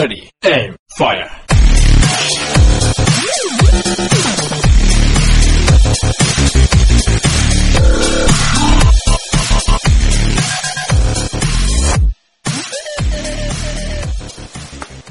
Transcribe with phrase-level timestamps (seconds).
[0.00, 1.28] Ready, aim, fire.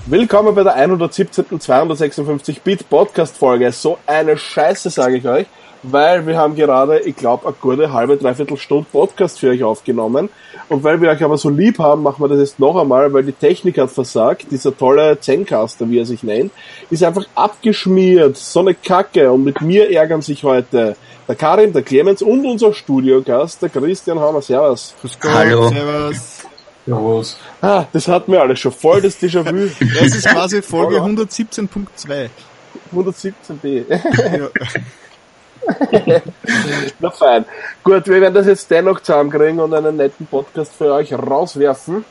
[0.08, 1.60] Willkommen bei der 117.
[1.60, 3.72] 256 Bit Podcast Folge.
[3.72, 5.46] So eine Scheiße, sage ich euch,
[5.84, 10.30] weil wir haben gerade, ich glaube, eine gute halbe, dreiviertel Stunde Podcast für euch aufgenommen.
[10.70, 13.24] Und weil wir euch aber so lieb haben, machen wir das jetzt noch einmal, weil
[13.24, 14.46] die Technik hat versagt.
[14.52, 16.52] Dieser tolle Zencaster, wie er sich nennt,
[16.92, 18.38] ist einfach abgeschmiert.
[18.38, 19.32] So eine Kacke.
[19.32, 20.96] Und mit mir ärgern sich heute
[21.28, 24.44] der Karim, der Clemens und unser Studiogast, der Christian Hammer.
[24.44, 24.94] Servus.
[25.24, 25.70] Hallo.
[25.70, 26.42] Servus.
[26.86, 27.38] Servus.
[27.62, 28.72] Ah, das hatten wir alles schon.
[28.72, 29.70] Voll das Déjà-vu.
[30.00, 32.30] Das ist quasi Folge 117.2.
[32.94, 33.86] 117b.
[33.90, 34.50] Ja.
[37.00, 37.46] Na fein.
[37.84, 42.06] Gut, wir werden das jetzt dennoch zusammenkriegen und einen netten Podcast für euch rauswerfen.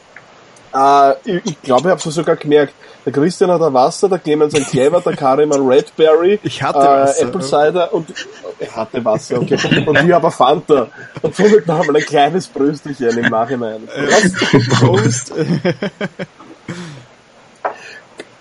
[0.74, 2.74] Äh, ich ich glaube, ich habe es sogar gemerkt.
[3.04, 6.78] Der Christian hat ein Wasser, der Clemens ein Clever, der Karim ein Redberry, Ich hatte
[6.80, 8.12] Wasser, Apple Cider und
[8.58, 9.56] er hatte Wasser, okay.
[9.86, 10.88] Und ich habe ein Fanta.
[11.22, 13.88] Und somit noch einmal ein kleines Bröstelchen im Nachhinein.
[13.88, 14.32] Was?
[14.78, 15.32] Prost.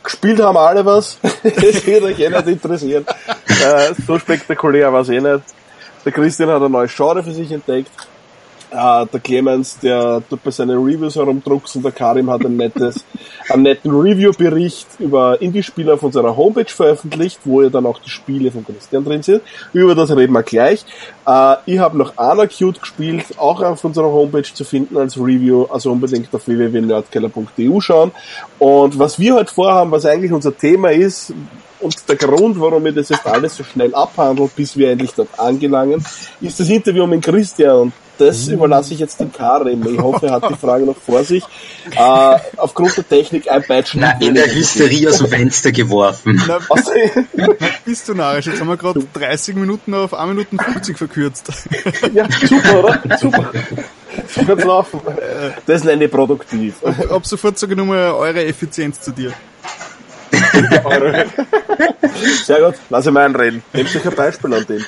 [0.08, 1.20] Gespielt haben alle was.
[1.44, 3.06] Das wird euch eh nicht interessieren.
[3.46, 5.44] Äh, so spektakulär war es eh nicht.
[6.06, 7.92] Der Christian hat ein neues Genre für sich entdeckt.
[8.72, 11.82] Äh, der Clemens, der tut bei seinen Reviews herumdrucksen.
[11.82, 13.06] Der Karim hat ein nettes,
[13.50, 18.52] einen netten Review-Bericht über Indie-Spiele auf unserer Homepage veröffentlicht, wo ihr dann auch die Spiele
[18.52, 19.42] von Christian drin sind.
[19.74, 20.86] Über das reden wir gleich.
[21.26, 25.92] Äh, ich habe noch Anacute gespielt, auch auf unserer Homepage zu finden als Review, also
[25.92, 28.12] unbedingt auf www.nerdkeller.eu schauen.
[28.60, 31.34] Und was wir heute vorhaben, was eigentlich unser Thema ist,
[31.80, 35.40] und der Grund, warum wir das jetzt alles so schnell abhandeln, bis wir endlich dort
[35.40, 36.04] angelangen,
[36.42, 37.80] ist das Interview mit Christian.
[37.80, 39.86] Und das überlasse ich jetzt dem Karim.
[39.86, 41.44] Ich hoffe, er hat die Frage noch vor sich.
[41.92, 44.02] Äh, aufgrund der Technik ein Batchen.
[44.02, 46.42] Na, in der Hysterie aus dem Fenster geworfen.
[46.48, 46.92] Na, Also,
[47.86, 48.48] bist du narrisch?
[48.48, 51.52] Jetzt haben wir gerade 30 Minuten auf 1 Minuten 50 verkürzt.
[52.14, 53.18] ja, super, oder?
[53.20, 53.52] Super.
[54.28, 55.02] So kann's laufen.
[55.66, 56.84] Das nenne ich produktiv.
[56.84, 59.32] Ab sofort sage ich nochmal eure Effizienz zu dir.
[62.44, 63.64] Sehr gut, lass ich mal einreden.
[63.74, 64.84] Nehmt euch ein Beispiel an dem.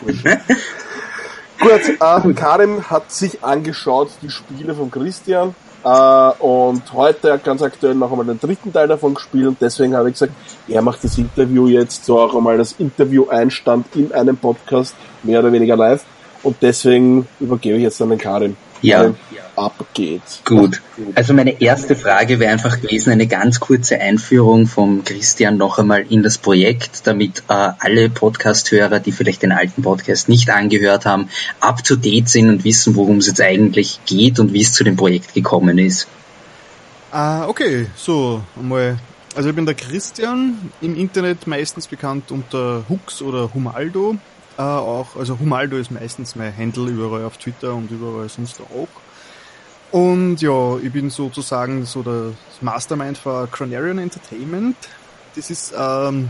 [1.60, 5.54] Gut, äh, Karim hat sich angeschaut, die Spiele von Christian,
[5.84, 10.10] äh, und heute ganz aktuell noch einmal den dritten Teil davon gespielt und deswegen habe
[10.10, 10.34] ich gesagt,
[10.68, 15.52] er macht das Interview jetzt so auch einmal das Interview-Einstand in einem Podcast, mehr oder
[15.54, 16.04] weniger live
[16.44, 18.58] und deswegen übergebe ich jetzt an den Karim.
[18.82, 18.98] Ja.
[18.98, 19.16] Karim,
[19.60, 20.42] Ab geht's.
[20.46, 20.82] Gut.
[21.16, 26.06] Also meine erste Frage wäre einfach gewesen, eine ganz kurze Einführung vom Christian noch einmal
[26.10, 31.28] in das Projekt, damit äh, alle Podcast-Hörer, die vielleicht den alten Podcast nicht angehört haben,
[31.60, 34.86] up to date sind und wissen, worum es jetzt eigentlich geht und wie es zu
[34.86, 36.08] dem Projekt gekommen ist.
[37.12, 38.98] Ah, okay, so, einmal.
[39.36, 44.16] Also ich bin der Christian, im Internet meistens bekannt unter Hux oder Humaldo.
[44.58, 48.88] Äh, auch, also Humaldo ist meistens mein Handle überall auf Twitter und überall sonst auch.
[49.92, 54.76] Und ja, ich bin sozusagen so das Mastermind für Cronarian Entertainment.
[55.36, 56.30] Das ist, ähm,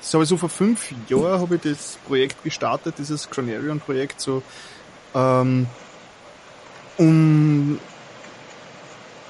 [0.00, 4.20] das habe ich so vor fünf Jahren habe ich das Projekt gestartet, dieses Cronarian Projekt,
[4.20, 4.42] so,
[5.14, 5.66] ähm,
[6.98, 7.78] um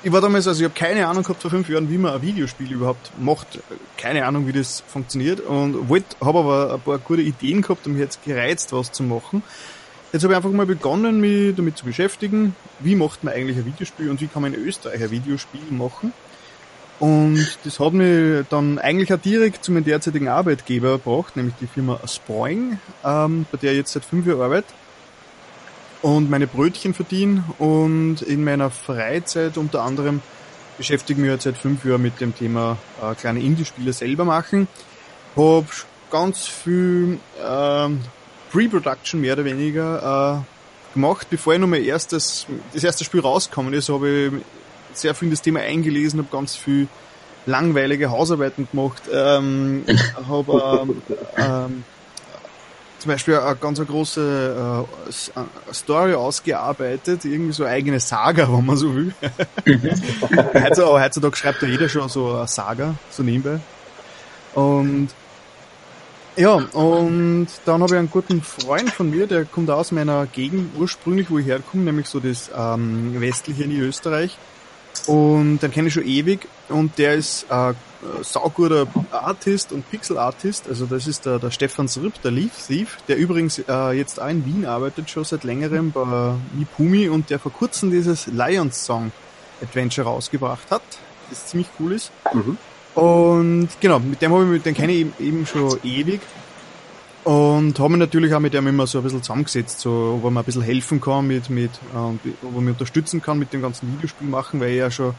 [0.03, 2.23] ich war damals, also ich habe keine Ahnung gehabt vor fünf Jahren, wie man ein
[2.23, 3.59] Videospiel überhaupt macht.
[3.97, 5.41] Keine Ahnung, wie das funktioniert.
[5.41, 9.43] Und wollte, habe aber ein paar gute Ideen gehabt mich jetzt gereizt, was zu machen.
[10.13, 13.67] Jetzt habe ich einfach mal begonnen, mich damit zu beschäftigen, wie macht man eigentlich ein
[13.67, 16.15] Videospiel und wie kann man in Österreich ein Videospiel machen.
[16.99, 21.67] Und das hat mich dann eigentlich auch direkt zu meinem derzeitigen Arbeitgeber gebracht, nämlich die
[21.67, 24.73] Firma Spoing, ähm, bei der ich jetzt seit fünf Jahren arbeite
[26.03, 30.23] und meine Brötchen verdiene und in meiner Freizeit unter anderem
[30.77, 34.69] beschäftige mich jetzt seit fünf Jahren mit dem Thema äh, kleine Indie-Spiele selber machen.
[35.37, 35.67] Hab
[36.11, 38.01] ganz viel ähm,
[38.51, 43.73] Pre-Production mehr oder weniger äh, gemacht, bevor ich noch mein erstes, das erste Spiel rausgekommen
[43.75, 44.33] ist, habe ich
[44.95, 46.89] sehr viel in das Thema eingelesen, habe ganz viel
[47.47, 49.85] langweilige Hausarbeiten gemacht, ähm,
[50.29, 51.03] habe ähm,
[51.37, 51.85] ähm,
[52.99, 58.77] zum Beispiel eine ganz große äh, Story ausgearbeitet, irgendwie so eine eigene Saga, wenn man
[58.77, 59.15] so will.
[60.55, 63.61] heutzutage, heutzutage schreibt ja jeder schon so eine Saga, so nebenbei.
[64.55, 65.11] Und
[66.39, 70.79] ja, und dann habe ich einen guten Freund von mir, der kommt aus meiner Gegend
[70.79, 74.39] ursprünglich, wo ich herkomme, nämlich so das ähm, westliche in Österreich.
[75.07, 77.73] Und den kenne ich schon ewig und der ist äh,
[78.23, 80.69] sauguter Artist und Pixel-Artist.
[80.69, 84.29] Also das ist der, der Stefan Sripp, der Leaf Thief, der übrigens äh, jetzt auch
[84.29, 89.13] in Wien arbeitet, schon seit längerem bei Mipumi und der vor kurzem dieses Lions Song
[89.63, 90.83] Adventure rausgebracht hat,
[91.31, 92.13] das ziemlich cool ist.
[92.33, 92.59] Mhm.
[92.95, 96.21] Und genau, mit dem habe ich, mit dem kenne ich eben schon ewig.
[97.25, 100.31] Und habe mich natürlich auch mit dem immer so ein bisschen zusammengesetzt, so, ob er
[100.31, 103.61] mir ein bisschen helfen kann mit, mit, äh, ob er mich unterstützen kann mit dem
[103.61, 105.15] ganzen Videospiel machen, weil er ja schon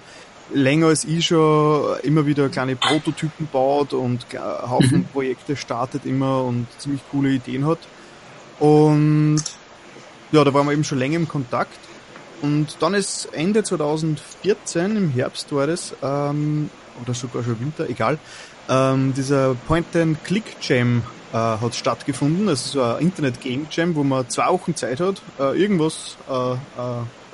[0.52, 5.06] länger als ich schon immer wieder kleine Prototypen baut und Haufen mhm.
[5.06, 7.80] Projekte startet immer und ziemlich coole Ideen hat.
[8.60, 9.44] Und
[10.32, 11.80] ja, da waren wir eben schon länger im Kontakt.
[12.42, 16.70] Und dann ist Ende 2014, im Herbst war das, ähm,
[17.02, 18.18] oder sogar schon Winter, egal,
[18.70, 22.48] ähm, dieser Point-and-Click-Jam äh, hat stattgefunden.
[22.48, 26.58] Das ist so ein Internet-Game-Jam, wo man zwei Wochen Zeit hat, äh, irgendwas, äh, äh,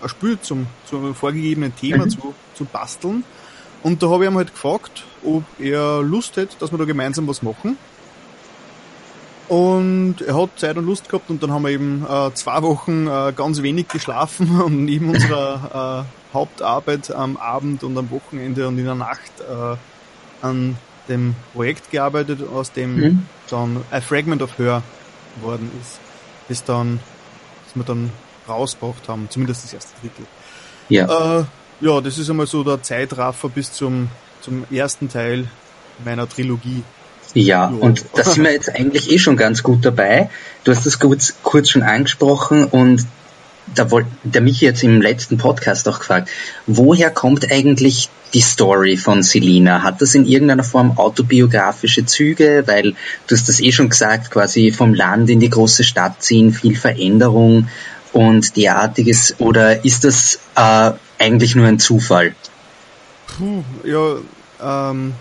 [0.02, 2.10] ein Spiel zum, zum vorgegebenen Thema mhm.
[2.10, 3.24] zu, zu basteln.
[3.84, 7.28] Und da habe ich ihm halt gefragt, ob er Lust hätte, dass wir da gemeinsam
[7.28, 7.78] was machen.
[9.48, 13.08] Und er hat Zeit und Lust gehabt und dann haben wir eben äh, zwei Wochen
[13.08, 18.78] äh, ganz wenig geschlafen und neben unserer äh, Hauptarbeit am Abend und am Wochenende und
[18.78, 19.78] in der Nacht äh,
[20.46, 20.78] an
[21.08, 23.26] dem Projekt gearbeitet, aus dem mhm.
[23.50, 24.82] dann A Fragment of Her
[25.38, 26.00] geworden ist.
[26.50, 27.00] Das dann,
[27.66, 28.12] das wir dann
[28.48, 30.26] rausgebracht haben, zumindest das erste Drittel.
[30.90, 31.40] Ja.
[31.40, 31.46] Äh,
[31.82, 34.10] ja, das ist einmal so der Zeitraffer bis zum,
[34.42, 35.48] zum ersten Teil
[36.04, 36.84] meiner Trilogie.
[37.36, 40.30] Ja, und da sind wir jetzt eigentlich eh schon ganz gut dabei.
[40.64, 43.06] Du hast das kurz, kurz schon angesprochen und
[43.74, 46.30] da wollte der Michi jetzt im letzten Podcast auch gefragt,
[46.66, 49.84] woher kommt eigentlich die Story von Selina?
[49.84, 52.64] Hat das in irgendeiner Form autobiografische Züge?
[52.68, 52.96] Weil
[53.28, 56.78] du hast das eh schon gesagt, quasi vom Land in die große Stadt ziehen, viel
[56.78, 57.68] Veränderung
[58.14, 59.36] und derartiges.
[59.40, 62.34] Oder ist das äh, eigentlich nur ein Zufall?
[63.28, 65.14] Puh, ja, ähm,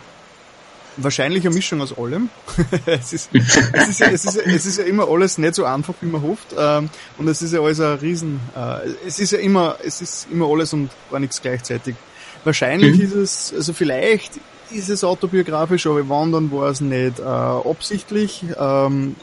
[0.97, 2.29] wahrscheinlich eine Mischung aus allem.
[2.87, 3.57] es, ist, es,
[3.89, 6.55] ist, es, ist, es ist ja immer alles nicht so einfach, wie man hofft.
[6.57, 8.41] Ähm, und es ist ja alles ein Riesen.
[8.57, 11.97] Äh, es ist ja immer, es ist immer alles und gar nichts gleichzeitig.
[12.45, 13.05] Wahrscheinlich mhm.
[13.05, 14.33] ist es, also vielleicht
[14.71, 18.45] ist es autobiografisch, aber wann dann war es nicht äh, absichtlich.
[18.59, 19.17] Ähm,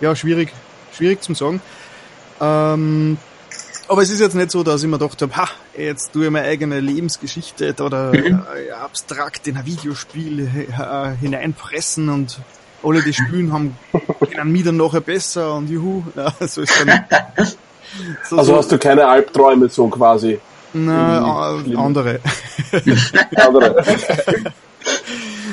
[0.00, 0.52] ja, schwierig,
[0.96, 1.60] schwierig zum sagen.
[2.40, 3.18] Ähm,
[3.90, 6.30] aber es ist jetzt nicht so, dass ich mir gedacht habe, ha, jetzt tue ich
[6.30, 8.40] meine eigene Lebensgeschichte oder mhm.
[8.54, 12.38] äh, abstrakt in ein Videospiel äh, hineinpressen und
[12.84, 13.76] alle, die spielen, haben
[14.30, 16.04] kennen mich dann nachher besser und juhu.
[16.16, 17.04] Ja, so ist dann,
[18.28, 18.58] so, also so.
[18.58, 20.38] hast du keine Albträume so quasi?
[20.72, 22.20] Na, andere.
[23.36, 23.84] andere.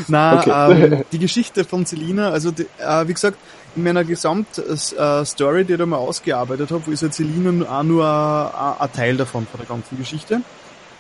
[0.08, 0.84] Na, okay.
[0.84, 3.40] ähm, die Geschichte von Selina, also die, äh, wie gesagt,
[3.78, 8.82] in meiner Gesamtstory, die ich da mal ausgearbeitet habe, ist jetzt Selina auch nur ein,
[8.82, 10.42] ein Teil davon, von der ganzen Geschichte.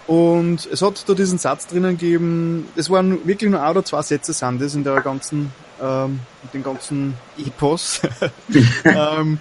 [0.05, 4.01] Und es hat da diesen Satz drinnen gegeben, es waren wirklich nur ein oder zwei
[4.01, 5.51] Sätze sind das in der ganzen,
[5.81, 6.21] ähm,
[6.53, 7.99] den ganzen Epos,
[8.85, 9.39] ähm,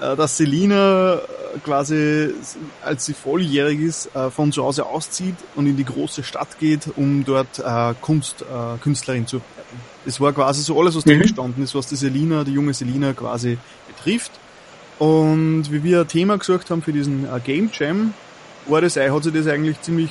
[0.00, 1.18] äh, dass Selina
[1.64, 2.30] quasi,
[2.82, 6.88] als sie volljährig ist, äh, von zu Hause auszieht und in die große Stadt geht,
[6.96, 9.80] um dort äh, Kunst, äh, Künstlerin zu werden.
[10.04, 11.10] Das war quasi so alles, was mhm.
[11.10, 14.32] da gestanden ist, was die Selina, die junge Selina quasi betrifft.
[14.98, 18.14] Und wie wir ein Thema gesucht haben für diesen Game Jam,
[18.66, 20.10] war das, hat sich das eigentlich ziemlich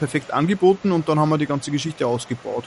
[0.00, 2.64] perfekt angeboten und dann haben wir die ganze Geschichte ausgebaut.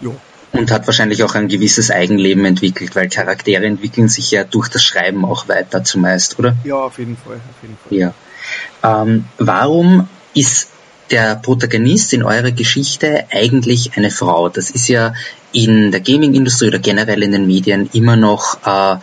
[0.00, 0.10] Ja.
[0.52, 4.82] Und hat wahrscheinlich auch ein gewisses Eigenleben entwickelt, weil Charaktere entwickeln sich ja durch das
[4.82, 6.56] Schreiben auch weiter zumeist, oder?
[6.64, 7.36] Ja, auf jeden Fall.
[7.36, 7.98] Auf jeden Fall.
[7.98, 9.02] Ja.
[9.02, 10.70] Ähm, warum ist
[11.10, 14.48] der Protagonist in eurer Geschichte eigentlich eine Frau?
[14.48, 15.14] Das ist ja
[15.52, 18.96] in der Gaming-Industrie oder generell in den Medien immer noch äh,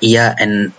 [0.00, 0.72] eher ein,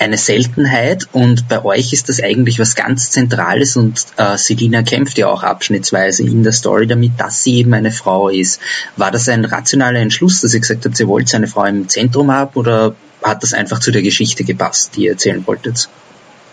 [0.00, 5.18] eine Seltenheit und bei euch ist das eigentlich was ganz Zentrales und äh, Selina kämpft
[5.18, 8.60] ja auch abschnittsweise in der Story damit, dass sie eben eine Frau ist.
[8.96, 12.32] War das ein rationaler Entschluss, dass ihr gesagt habt, ihr wollt eine Frau im Zentrum
[12.32, 15.90] haben oder hat das einfach zu der Geschichte gepasst, die ihr erzählen wolltet?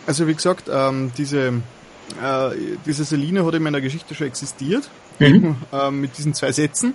[0.05, 1.53] Also wie gesagt, ähm, diese
[2.21, 5.55] äh, diese Selina hat in meiner Geschichte schon existiert, mhm.
[5.71, 6.93] äh, mit diesen zwei Sätzen.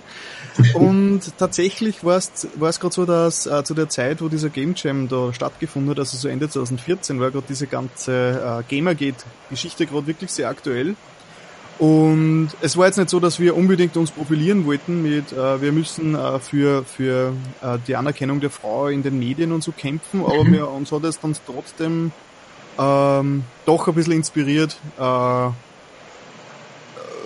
[0.73, 5.07] Und tatsächlich war es gerade so, dass äh, zu der Zeit, wo dieser Game Jam
[5.07, 10.31] da stattgefunden hat, also so Ende 2014, war gerade diese ganze äh, Gamergate-Geschichte gerade wirklich
[10.31, 10.95] sehr aktuell.
[11.79, 15.71] Und es war jetzt nicht so, dass wir unbedingt uns profilieren wollten mit, äh, wir
[15.71, 20.23] müssen äh, für, für äh, die Anerkennung der Frau in den Medien und so kämpfen,
[20.23, 22.11] aber wir, uns hat es dann trotzdem
[22.77, 25.47] ähm, doch ein bisschen inspiriert, äh,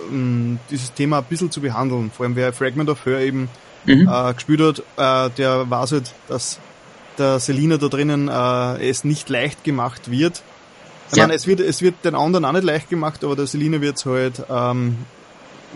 [0.09, 2.11] ähm, dieses Thema ein bisschen zu behandeln.
[2.11, 3.49] Vor allem wer Fragment of Her eben
[3.85, 4.09] mhm.
[4.11, 6.59] äh, gespielt hat, äh, der weiß halt, dass
[7.17, 10.43] der Selina da drinnen äh, es nicht leicht gemacht wird.
[11.11, 11.23] Ich ja.
[11.23, 13.97] meine, es wird, es wird den anderen auch nicht leicht gemacht, aber der Selina wird
[13.97, 14.97] es halt ähm,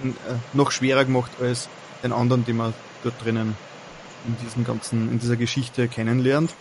[0.03, 0.09] äh,
[0.53, 1.69] noch schwerer gemacht als
[2.03, 2.73] den anderen, den man
[3.03, 3.55] dort drinnen
[4.27, 6.51] in diesem ganzen, in dieser Geschichte kennenlernt.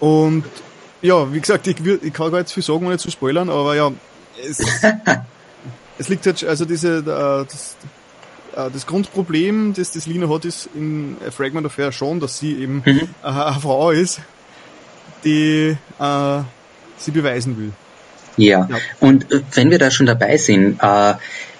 [0.00, 0.44] Und
[1.02, 3.92] ja, wie gesagt, ich, ich kann gar nicht viel sagen, ohne zu spoilern, aber ja,
[4.42, 4.58] es,
[5.98, 7.76] es liegt halt, also diese, äh, das,
[8.56, 12.38] äh, das Grundproblem, das das Lina hat, ist in A Fragment of Air schon, dass
[12.38, 13.08] sie eben mhm.
[13.22, 14.20] eine Frau ist,
[15.24, 16.40] die äh,
[16.96, 17.72] sie beweisen will.
[18.38, 18.68] Ja.
[19.00, 21.14] Und äh, wenn wir da schon dabei sind, äh,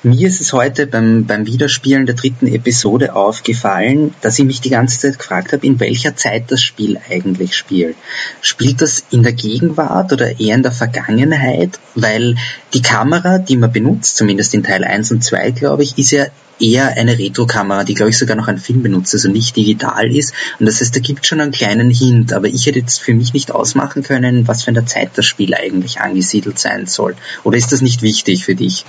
[0.04, 4.70] mir ist es heute beim, beim Wiederspielen der dritten Episode aufgefallen, dass ich mich die
[4.70, 7.96] ganze Zeit gefragt habe, in welcher Zeit das Spiel eigentlich spielt.
[8.40, 11.80] Spielt das in der Gegenwart oder eher in der Vergangenheit?
[11.96, 12.36] Weil
[12.74, 16.26] die Kamera, die man benutzt, zumindest in Teil 1 und 2, glaube ich, ist ja
[16.60, 20.34] eher eine Retro-Kamera, die glaube ich sogar noch einen Film benutzt, also nicht digital ist.
[20.58, 23.32] Und das heißt, da gibt schon einen kleinen Hint, aber ich hätte jetzt für mich
[23.32, 27.16] nicht ausmachen können, was für eine Zeit das Spiel eigentlich angesiedelt sein soll.
[27.44, 28.84] Oder ist das nicht wichtig für dich?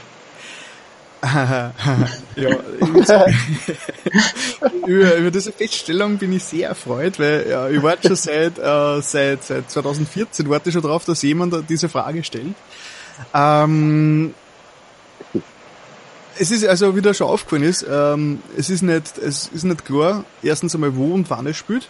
[1.23, 1.71] ja,
[4.87, 9.01] über, über diese Feststellung bin ich sehr erfreut, weil ja, ich warte schon seit, äh,
[9.01, 12.55] seit, seit 2014 warte schon drauf, dass jemand diese Frage stellt.
[13.33, 14.33] Ähm,
[16.39, 19.85] es ist also, wie da schon aufgefallen ist, ähm, es ist nicht, es ist nicht
[19.85, 21.87] klar, erstens einmal wo und wann es spielt.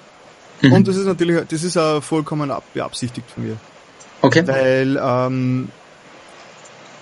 [0.61, 0.73] Mhm.
[0.73, 3.57] Und das ist natürlich, das ist auch vollkommen beabsichtigt von mir.
[4.21, 4.45] Okay.
[4.45, 5.69] Weil ähm,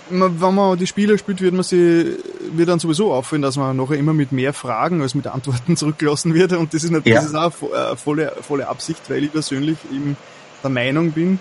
[0.10, 2.18] wenn man die Spiele spielt, wird man sie,
[2.52, 6.34] wird dann sowieso auffallen, dass man nachher immer mit mehr Fragen als mit Antworten zurückgelassen
[6.34, 6.54] wird.
[6.54, 7.16] Und das ist, nicht, ja.
[7.16, 10.18] das ist auch äh, volle, volle Absicht, weil ich persönlich eben
[10.64, 11.40] der Meinung bin,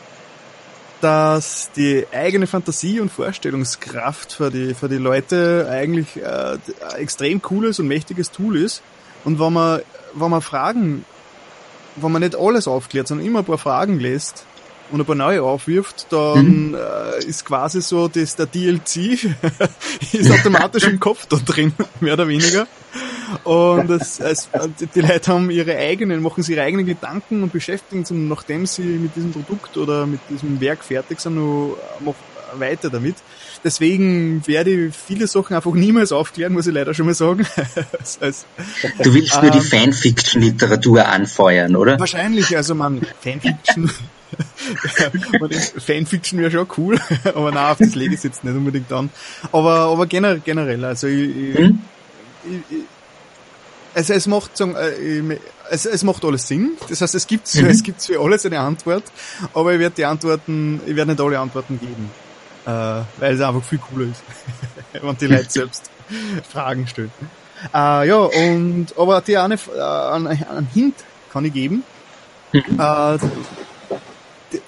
[1.01, 7.43] dass die eigene Fantasie und Vorstellungskraft für die, für die Leute eigentlich äh, ein extrem
[7.43, 8.83] cooles und mächtiges Tool ist.
[9.25, 9.81] Und wenn man,
[10.15, 11.05] wenn man Fragen,
[11.97, 14.47] wenn man nicht alles aufklärt, sondern immer ein paar Fragen lässt,
[14.91, 16.75] und ein paar neue aufwirft, dann mhm.
[16.75, 18.97] äh, ist quasi so, dass der DLC
[20.13, 22.67] ist automatisch im Kopf da drin, mehr oder weniger.
[23.45, 24.49] Und es, es,
[24.95, 28.83] die Leute haben ihre eigenen, machen sich ihre eigenen Gedanken und beschäftigen sich, nachdem sie
[28.83, 32.15] mit diesem Produkt oder mit diesem Werk fertig sind, noch, noch
[32.55, 33.17] weiter damit.
[33.65, 37.47] Deswegen werde ich viele Sachen einfach niemals aufklären, muss ich leider schon mal sagen.
[39.03, 41.99] du willst ähm, nur die ähm, Fanfiction-Literatur anfeuern, oder?
[41.99, 43.91] Wahrscheinlich, also man, Fanfiction
[45.79, 49.11] Fanfiction wäre schon cool, aber nein, auf das lege ich jetzt nicht unbedingt an.
[49.53, 51.55] Aber, aber generell, generell also ich, hm?
[51.55, 51.77] ich, ich,
[53.95, 55.39] es, es macht sagen, äh,
[55.71, 56.77] es, es macht alles Sinn.
[56.89, 57.67] Das heißt, es gibt mhm.
[57.67, 59.05] es gibt für alles eine Antwort,
[59.55, 62.11] aber ich werde die Antworten, ich werde nicht alle Antworten geben,
[62.67, 64.23] äh, weil es einfach viel cooler ist,
[65.03, 65.91] wenn die Leute selbst
[66.53, 67.13] Fragen stellen.
[67.73, 70.97] Äh, ja und aber die eine äh, einen Hint
[71.33, 71.83] kann ich geben.
[72.53, 72.79] Mhm.
[72.79, 73.19] Äh,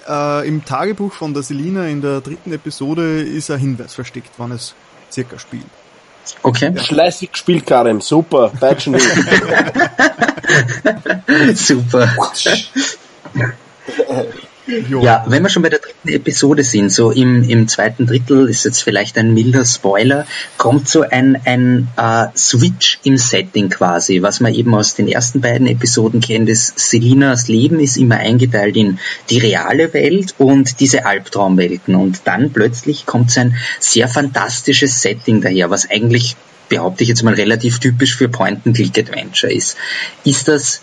[0.07, 4.51] äh, im Tagebuch von der Selina in der dritten Episode ist ein Hinweis versteckt, wann
[4.51, 4.75] es
[5.11, 5.65] circa spielt.
[6.43, 6.77] Okay.
[6.77, 8.01] Schleißig gespielt, Karim.
[8.01, 8.51] Super.
[8.59, 8.99] Deutschen
[11.55, 12.13] Super.
[15.01, 18.65] Ja, wenn wir schon bei der dritten Episode sind, so im, im zweiten Drittel ist
[18.65, 20.25] jetzt vielleicht ein milder Spoiler,
[20.57, 25.41] kommt so ein, ein äh, Switch im Setting quasi, was man eben aus den ersten
[25.41, 28.99] beiden Episoden kennt, ist Selinas Leben ist immer eingeteilt in
[29.29, 35.41] die reale Welt und diese Albtraumwelten und dann plötzlich kommt so ein sehr fantastisches Setting
[35.41, 36.35] daher, was eigentlich
[36.69, 39.75] behaupte ich jetzt mal relativ typisch für Point-and-Click-Adventure ist.
[40.23, 40.81] Ist das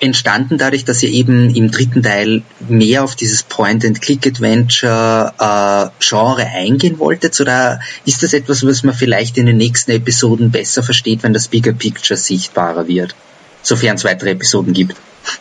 [0.00, 7.38] entstanden dadurch, dass ihr eben im dritten Teil mehr auf dieses Point-and-Click-Adventure-Genre äh, eingehen wolltet?
[7.40, 11.46] Oder ist das etwas, was man vielleicht in den nächsten Episoden besser versteht, wenn das
[11.48, 13.14] Bigger Picture sichtbarer wird?
[13.62, 14.96] Sofern es weitere Episoden gibt.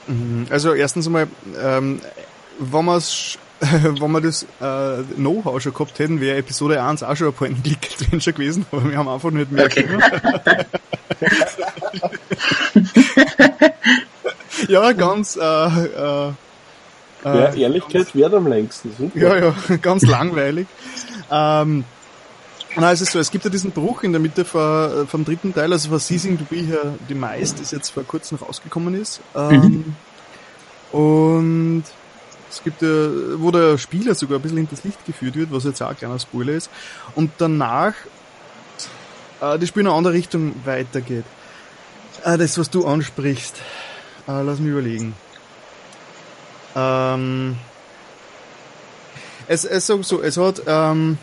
[0.08, 0.48] Mhm.
[0.50, 1.28] Also erstens einmal,
[1.62, 2.02] ähm,
[2.60, 3.02] wenn man
[3.62, 8.34] wenn wir das äh, Know-how schon gehabt hätten, wäre Episode 1 auch schon ein Point-and-Click-Adventure
[8.34, 9.86] gewesen, aber wir haben einfach nicht mehr okay.
[14.68, 16.34] ja, ganz äh, äh,
[17.24, 18.92] ja, äh, Ehrlichkeit wird am längsten.
[18.98, 19.20] Super.
[19.20, 20.68] Ja, ja, ganz langweilig.
[21.32, 21.84] ähm,
[22.76, 25.54] na, es ist so, es gibt ja diesen Bruch in der Mitte vor, vom dritten
[25.54, 29.22] Teil, also von Ceasing to Be Here die meist, das jetzt vor kurzem rausgekommen ist.
[29.36, 29.96] Ähm,
[30.92, 30.98] mhm.
[30.98, 31.84] Und
[32.50, 35.82] es gibt ja, wo der Spieler sogar ein bisschen hinters Licht geführt wird, was jetzt
[35.82, 36.70] auch ein kleiner Spoiler ist.
[37.16, 37.94] Und danach
[39.42, 41.26] äh, die Spiel in eine andere Richtung weitergeht.
[42.24, 43.62] Äh, das, was du ansprichst.
[44.30, 45.16] Äh, lass mich überlegen.
[46.76, 47.58] Ähm,
[49.48, 51.18] es, es so, so, es hat ähm,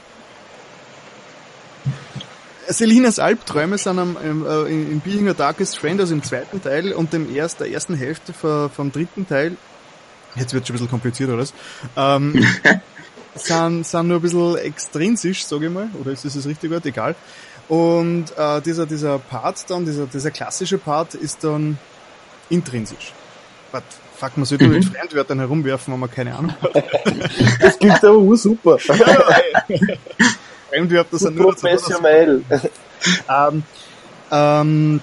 [2.69, 6.93] Selinas Albträume sind am, im, äh, in Being a Darkest Friend, also im zweiten Teil
[6.93, 9.57] und dem erst, der ersten Hälfte vom, vom dritten Teil,
[10.35, 11.55] jetzt wird schon ein bisschen kompliziert alles,
[11.97, 12.45] ähm,
[13.37, 16.87] sind, sind nur ein bisschen extrinsisch, sage ich mal, oder ist das das richtige Wort?
[16.87, 17.15] Egal.
[17.69, 21.79] Und äh, dieser, dieser Part dann, dieser, dieser klassische Part ist dann
[22.49, 23.13] intrinsisch.
[23.73, 23.83] But,
[24.17, 24.75] fuck, man sollte mhm.
[24.75, 26.75] mit Fremdwörtern herumwerfen, wenn man keine Ahnung hat.
[27.61, 28.79] das klingt aber super.
[28.89, 29.29] ja,
[30.71, 32.43] Fremdwörter sind nur professionell.
[33.29, 33.63] ähm,
[34.31, 35.01] Ähm,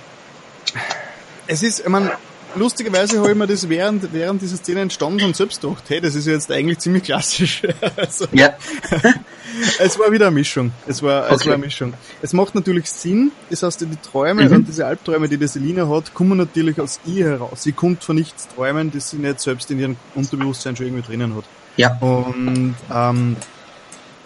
[1.47, 2.11] es ist, ich meine,
[2.55, 6.15] lustigerweise habe ich mir das während, während dieser Szene entstanden schon selbst gedacht, hey, das
[6.15, 7.63] ist jetzt eigentlich ziemlich klassisch.
[7.95, 8.53] also, Ja.
[9.79, 10.71] es war wieder eine Mischung.
[10.87, 11.45] Es war, es Okay.
[11.49, 11.93] war eine Mischung.
[12.21, 14.55] Es macht natürlich Sinn, das heißt, die Träume Mhm.
[14.55, 17.63] und diese Albträume, die die Selina hat, kommen natürlich aus ihr heraus.
[17.63, 21.35] Sie kommt von nichts träumen, das sie nicht selbst in ihrem Unterbewusstsein schon irgendwie drinnen
[21.35, 21.43] hat.
[21.77, 21.97] Ja.
[21.99, 23.35] Und ähm,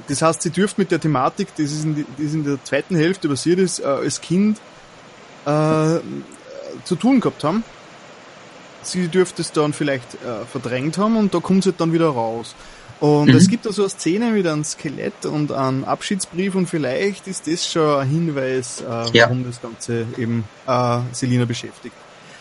[0.07, 2.63] das heißt, sie dürfte mit der Thematik, das ist in, die, das ist in der
[2.63, 4.57] zweiten Hälfte passiert ist, äh, als Kind
[5.45, 5.99] äh,
[6.83, 7.63] zu tun gehabt haben.
[8.83, 12.55] Sie dürfte es dann vielleicht äh, verdrängt haben und da kommt sie dann wieder raus.
[12.99, 13.35] Und Mhm.
[13.35, 17.45] es gibt da so eine Szene mit einem Skelett und einem Abschiedsbrief und vielleicht ist
[17.47, 19.25] das schon ein Hinweis, äh, Ja.
[19.25, 21.95] warum das Ganze eben äh, Selina beschäftigt.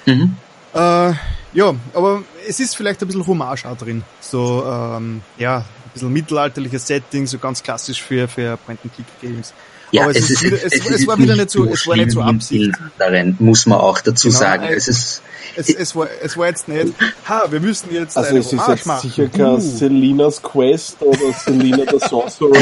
[0.06, 0.36] Mhm.
[0.72, 1.12] Äh,
[1.52, 4.02] ja, aber es ist vielleicht ein bisschen Hommage auch drin.
[4.20, 9.52] So, ähm, ja, ein bisschen mittelalterliches Setting, so ganz klassisch für, für Point-and-Click-Games.
[9.92, 11.96] Ja, aber es, ist, wieder, es, es, es, es war wieder nicht so, es war
[11.96, 12.72] nicht so Absicht.
[12.98, 14.64] anderen, muss man auch dazu Genau, sagen.
[14.64, 15.22] Es ist,
[15.56, 16.92] Es, es, war, es war jetzt nicht,
[17.28, 19.08] ha, wir müssen jetzt Also eine es ist jetzt machen.
[19.08, 19.60] sicher kein Uh.
[19.60, 22.52] Selinas Quest oder Selina the Sorcerer.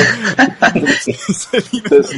[1.91, 2.11] Das,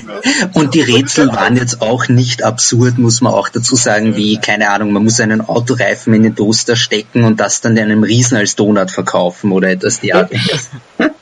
[0.55, 4.71] und die Rätsel waren jetzt auch nicht absurd, muss man auch dazu sagen, wie, keine
[4.71, 8.57] Ahnung, man muss einen Autoreifen in den Toaster stecken und das dann einem Riesen als
[8.57, 10.71] Donut verkaufen oder etwas derartiges.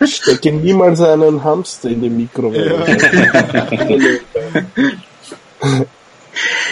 [0.04, 2.84] stecke niemals einen Hamster in die Mikrowelle.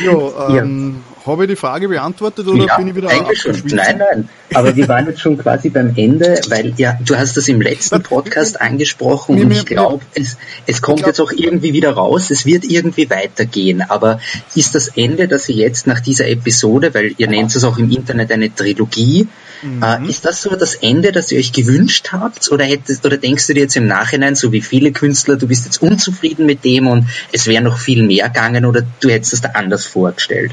[0.05, 3.71] Ja, ähm, habe ich die Frage beantwortet oder ja, bin ich wieder abgeschwiffen?
[3.75, 4.29] Nein, nein.
[4.55, 8.03] Aber wir waren jetzt schon quasi beim Ende, weil ja, du hast das im letzten
[8.03, 10.37] Podcast angesprochen und ich glaube, es,
[10.67, 13.83] es kommt jetzt auch irgendwie wieder raus, es wird irgendwie weitergehen.
[13.83, 14.21] Aber
[14.55, 17.91] ist das Ende, dass ihr jetzt nach dieser Episode, weil ihr nennt es auch im
[17.91, 19.29] Internet eine Trilogie,
[19.63, 19.83] Mhm.
[19.83, 22.51] äh, ist das so das Ende, das ihr euch gewünscht habt?
[22.51, 25.65] Oder hättest, oder denkst du dir jetzt im Nachhinein, so wie viele Künstler, du bist
[25.65, 29.41] jetzt unzufrieden mit dem und es wäre noch viel mehr gegangen oder du hättest es
[29.41, 30.53] da anders vorgestellt?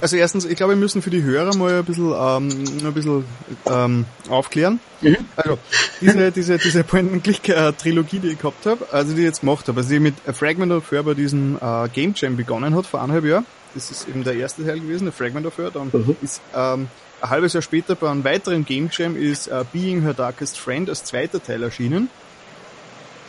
[0.00, 2.48] Also erstens, ich glaube, wir müssen für die Hörer mal ein bisschen, ähm,
[2.84, 3.24] ein bisschen
[3.66, 4.80] ähm, aufklären.
[5.00, 5.16] Mhm.
[5.36, 5.58] Also
[6.00, 9.90] diese, diese, diese Point-and-Click-Trilogie, die ich gehabt habe, also die ich jetzt gemacht habe, also
[9.90, 13.24] die mit A Fragment of Her bei diesem äh, Game Jam begonnen hat vor eineinhalb
[13.24, 13.46] Jahren.
[13.74, 15.70] Das ist eben der erste Teil gewesen, A Fragment of Her.
[15.72, 16.16] Dann Mhm.
[16.22, 16.88] ist ähm,
[17.20, 20.88] ein halbes Jahr später bei einem weiteren Game Jam ist äh, Being Her Darkest Friend
[20.88, 22.10] als zweiter Teil erschienen.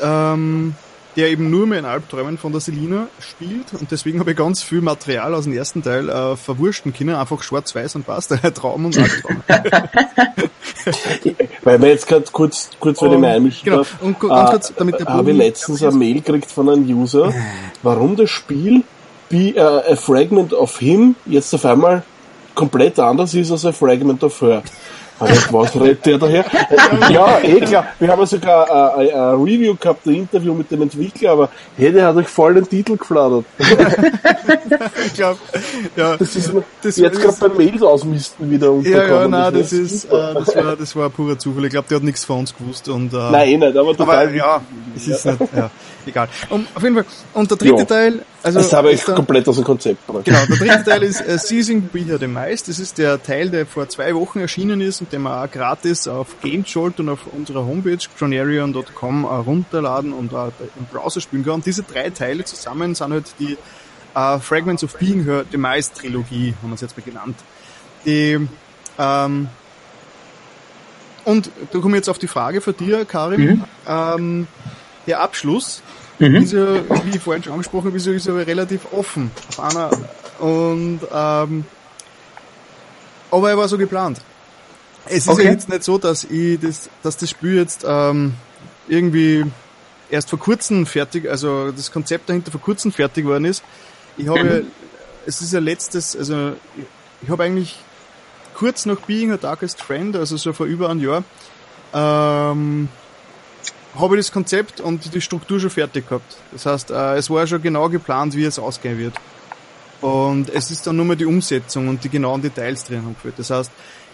[0.02, 0.76] Ähm,
[1.16, 4.62] der eben nur mehr in Albträumen von der Selina spielt und deswegen habe ich ganz
[4.62, 8.98] viel Material aus dem ersten Teil äh, verwursten können, einfach schwarz-weiß und passt, Traum und
[8.98, 9.44] Albtraum.
[11.64, 13.78] Weil wir jetzt gerade kurz, kurz wenn ich mich einmischen genau.
[13.78, 16.86] darf, Und ganz äh, kurz, damit der habe ich letztens eine Mail gekriegt von einem
[16.86, 17.34] User,
[17.82, 18.84] warum das Spiel
[19.30, 22.04] Be, äh, A Fragment of Him jetzt auf einmal
[22.54, 24.64] komplett anders ist als A Fragment of Her.
[25.20, 26.46] Was redet der daher?
[27.10, 27.88] Ja, eh klar.
[28.00, 31.92] Wir haben ja sogar äh, ein, Review gehabt, ein Interview mit dem Entwickler, aber hey,
[31.92, 33.46] der hat euch voll den Titel geflattert.
[35.06, 35.38] ich glaube,
[35.96, 36.52] ja, Das ist
[36.82, 40.56] Das jetzt gerade beim Mails ausmisten wieder ja, ja, nein, das ist ist, äh, das
[40.56, 41.66] war, das war purer Zufall.
[41.66, 44.28] Ich glaube, der hat nichts von uns gewusst und, äh, Nein, eh nicht, aber total.
[44.28, 44.62] aber ja,
[44.96, 45.70] es ist nicht, ja,
[46.06, 46.28] egal.
[46.50, 47.86] Und auf jeden Fall, und der dritte Ja.
[47.86, 50.26] Teil, also, das habe ich ist der- komplett aus dem Konzept gebracht.
[50.26, 52.66] Genau, der dritte Teil ist äh, Seizing Be Her Demise.
[52.68, 56.08] Das ist der Teil, der vor zwei Wochen erschienen ist und den man auch gratis
[56.08, 61.56] auf GameJolt und auf unserer Homepage cronarion.com äh, runterladen und auch im Browser spielen kann.
[61.56, 63.58] Und diese drei Teile zusammen sind halt die
[64.16, 67.36] äh, Fragments of Being Her Demise Trilogie, haben wir es jetzt mal genannt.
[68.06, 68.48] Die,
[69.00, 69.48] ähm,
[71.24, 73.42] und da komme ich jetzt auf die Frage von dir, Karim.
[73.42, 73.64] Mhm.
[73.88, 74.48] Ähm,
[75.08, 75.82] der Abschluss
[76.20, 76.36] Mhm.
[76.36, 76.66] ist ja,
[77.06, 79.32] wie vorhin schon angesprochen, ist ja, ist ja relativ offen.
[79.50, 79.92] Auf einer,
[80.40, 81.66] und, ähm,
[83.32, 84.20] aber er war so geplant.
[85.08, 85.44] Es ist Okay.
[85.46, 88.34] ja jetzt nicht so, dass ich das, dass das Spiel jetzt ähm,
[88.88, 89.44] irgendwie
[90.10, 93.64] erst vor kurzem fertig, also das Konzept dahinter vor kurzem fertig worden ist.
[94.18, 94.64] Ich habe,
[95.26, 96.86] es ist ja letztes, also ich,
[97.24, 97.76] ich habe eigentlich
[98.56, 101.24] kurz nach Being a Darkest Friend, also so vor über einem Jahr,
[101.94, 102.88] ähm,
[104.00, 106.38] habe ich das Konzept und die Struktur schon fertig gehabt.
[106.52, 109.14] Das heißt, äh, es war schon genau geplant, wie es ausgehen wird.
[110.02, 113.40] Und es ist dann nur mal die Umsetzung und die genauen Details drin haben gefällt.
[113.40, 113.72] Das heißt,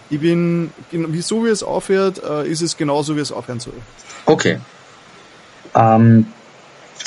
[0.10, 0.72] ich bin,
[1.20, 3.74] so wie es aufhört, äh, ist es genauso, wie es aufhören soll.
[4.26, 4.60] Okay.
[5.74, 6.28] Ähm,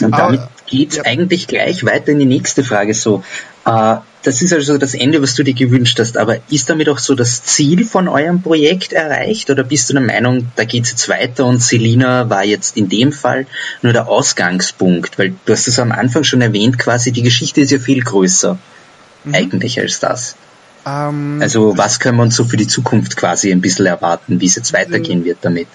[0.01, 1.05] und damit geht's ja.
[1.05, 3.23] eigentlich gleich weiter in die nächste Frage so.
[3.67, 6.99] Äh, das ist also das Ende, was du dir gewünscht hast, aber ist damit auch
[6.99, 11.09] so das Ziel von eurem Projekt erreicht oder bist du der Meinung, da geht's jetzt
[11.11, 13.47] weiter und Selina war jetzt in dem Fall
[13.83, 17.71] nur der Ausgangspunkt, weil du hast es am Anfang schon erwähnt, quasi die Geschichte ist
[17.71, 18.59] ja viel größer
[19.31, 20.37] eigentlich als das.
[20.87, 24.47] Ähm, Also was können wir uns so für die Zukunft quasi ein bisschen erwarten, wie
[24.47, 25.69] es jetzt weitergehen wird damit?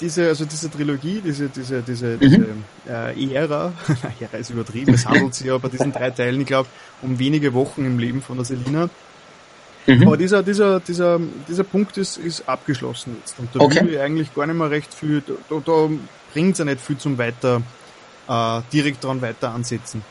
[0.00, 2.64] Diese, also diese Trilogie, diese, diese, diese, diese Mhm.
[2.88, 3.72] äh, Ära,
[4.20, 6.68] Ära ist übertrieben, es handelt sich ja bei diesen drei Teilen, ich glaube,
[7.02, 8.88] um wenige Wochen im Leben von der Selina.
[9.86, 10.06] Mhm.
[10.06, 13.38] Aber dieser, dieser, dieser, dieser Punkt ist, ist abgeschlossen jetzt.
[13.38, 13.84] Und da Okay.
[13.84, 15.88] will ich eigentlich gar nicht mehr recht viel, da, da, da
[16.32, 17.62] bringt es ja nicht viel zum weiter,
[18.28, 20.02] äh, direkt dran weiter ansetzen.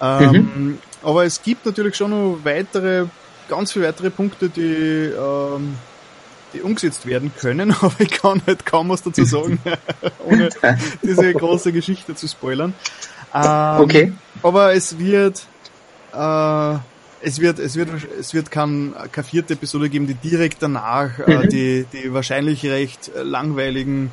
[0.00, 0.78] Ähm, Mhm.
[1.02, 3.06] Aber es gibt natürlich schon noch weitere,
[3.48, 5.76] ganz viele weitere Punkte, die, ähm,
[6.52, 9.58] die umgesetzt werden können, aber ich kann halt kaum was dazu sagen,
[10.24, 10.48] ohne
[11.02, 12.74] diese große Geschichte zu spoilern.
[13.34, 14.12] Ähm, Okay.
[14.42, 15.42] aber es wird,
[16.12, 16.74] äh,
[17.22, 21.44] es wird, es wird, es wird kein, keine vierte Episode geben, die direkt danach äh,
[21.44, 21.48] Mhm.
[21.48, 24.10] die, die wahrscheinlich recht langweiligen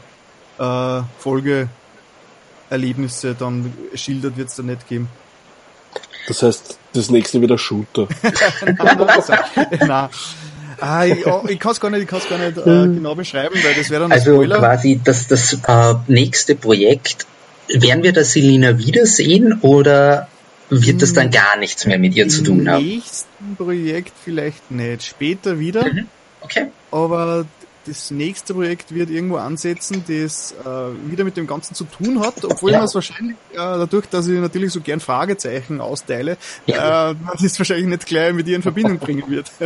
[0.60, 5.10] äh, Folgeerlebnisse dann schildert, wird es dann nicht geben.
[6.28, 8.08] Das heißt, das nächste wieder Shooter.
[9.88, 10.10] Nein.
[10.80, 13.74] Ah, ich ich kann es gar nicht, ich kann's gar nicht äh, genau beschreiben, weil
[13.76, 14.60] das wäre dann ein Also Spoiler.
[14.60, 17.26] quasi das, das äh, nächste Projekt,
[17.68, 20.28] werden wir da Selina wiedersehen oder
[20.70, 22.86] wird das dann gar nichts mehr mit ihr zu tun Im haben?
[22.86, 25.04] nächsten Projekt vielleicht nicht.
[25.04, 25.86] Später wieder.
[25.86, 26.08] Mhm.
[26.42, 26.68] Okay.
[26.92, 27.46] aber
[27.88, 32.44] das nächste Projekt wird irgendwo ansetzen, das äh, wieder mit dem Ganzen zu tun hat,
[32.44, 32.78] obwohl Ja.
[32.80, 37.12] man es wahrscheinlich, äh, dadurch, dass ich natürlich so gern Fragezeichen austeile, Ja.
[37.12, 39.52] äh, man das wahrscheinlich nicht gleich mit ihr in Verbindung bringen wird.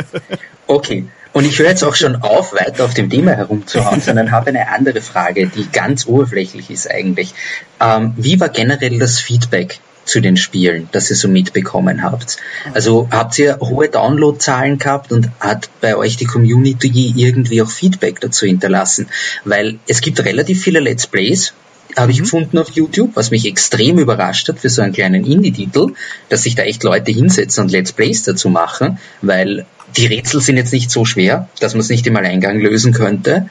[0.68, 1.06] Okay.
[1.34, 4.68] Und ich höre jetzt auch schon auf, weiter auf dem Thema herumzuhauen, sondern habe eine
[4.70, 7.34] andere Frage, die ganz oberflächlich ist eigentlich.
[7.80, 12.38] Ähm, wie war generell das Feedback zu den Spielen, das ihr so mitbekommen habt?
[12.74, 18.20] Also habt ihr hohe Downloadzahlen gehabt und hat bei euch die Community irgendwie auch Feedback
[18.20, 19.08] dazu hinterlassen?
[19.44, 21.54] Weil es gibt relativ viele Let's Plays,
[21.96, 25.92] habe ich gefunden auf YouTube, was mich extrem überrascht hat für so einen kleinen Indie-Titel,
[26.28, 30.56] dass sich da echt Leute hinsetzen und Let's Plays dazu machen, weil die Rätsel sind
[30.56, 33.48] jetzt nicht so schwer, dass man es nicht im Alleingang lösen könnte.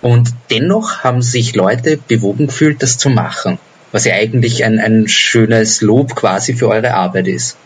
[0.00, 3.58] Und dennoch haben sich Leute bewogen gefühlt, das zu machen,
[3.92, 7.56] was ja eigentlich ein, ein schönes Lob quasi für eure Arbeit ist.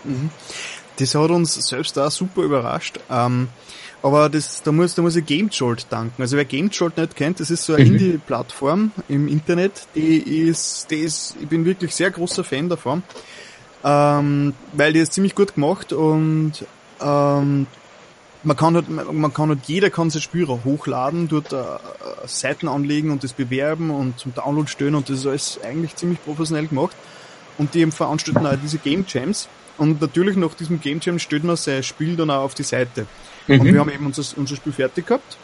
[0.99, 2.99] Das hat uns selbst auch super überrascht.
[3.11, 3.49] Ähm,
[4.03, 6.21] aber das, da muss, da muss ich GameJolt danken.
[6.23, 7.93] Also wer GameJolt nicht kennt, das ist so eine Mhm.
[7.93, 9.73] Indie-Plattform im Internet.
[9.95, 13.03] Die ist, die ist, ich bin wirklich sehr großer Fan davon.
[13.85, 16.53] Ähm, weil die ist ziemlich gut gemacht und
[17.01, 17.67] ähm,
[18.47, 21.69] man kann halt, man kann halt, jeder kann sein auch hochladen, dort äh, äh,
[22.27, 26.23] Seiten anlegen und das bewerben und zum Download stellen und das ist alles eigentlich ziemlich
[26.25, 26.97] professionell gemacht.
[27.59, 29.49] Und die veranstalten auch diese Game Jams.
[29.79, 33.07] Und natürlich nach diesem Game Jam stellt man sein Spiel dann auch auf die Seite.
[33.49, 35.37] Und wir haben eben unser, unser Spiel fertig gehabt.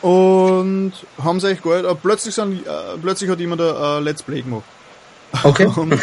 [0.00, 2.70] Und haben es eigentlich gehalten, aber plötzlich, sind, äh,
[3.02, 4.64] plötzlich hat jemand ein äh, Let's Play gemacht.
[5.42, 5.66] Okay.
[5.76, 5.94] Und,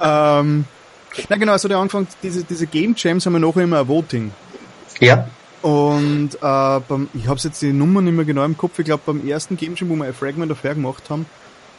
[0.00, 0.66] ähm,
[1.28, 3.88] na genau, es hat ja angefangen, diese, diese Game Jams haben wir nachher immer ein
[3.88, 4.30] Voting.
[5.00, 5.28] Ja.
[5.62, 9.02] Und äh, beim, ich habe jetzt die Nummer nicht mehr genau im Kopf, ich glaube
[9.04, 11.26] beim ersten Game Jam, wo wir ein Fragment of Air gemacht haben,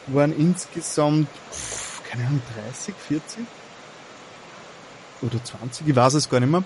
[0.06, 3.44] waren insgesamt, pff, keine Ahnung, 30, 40?
[5.22, 6.62] Oder 20, ich weiß es gar nicht mehr.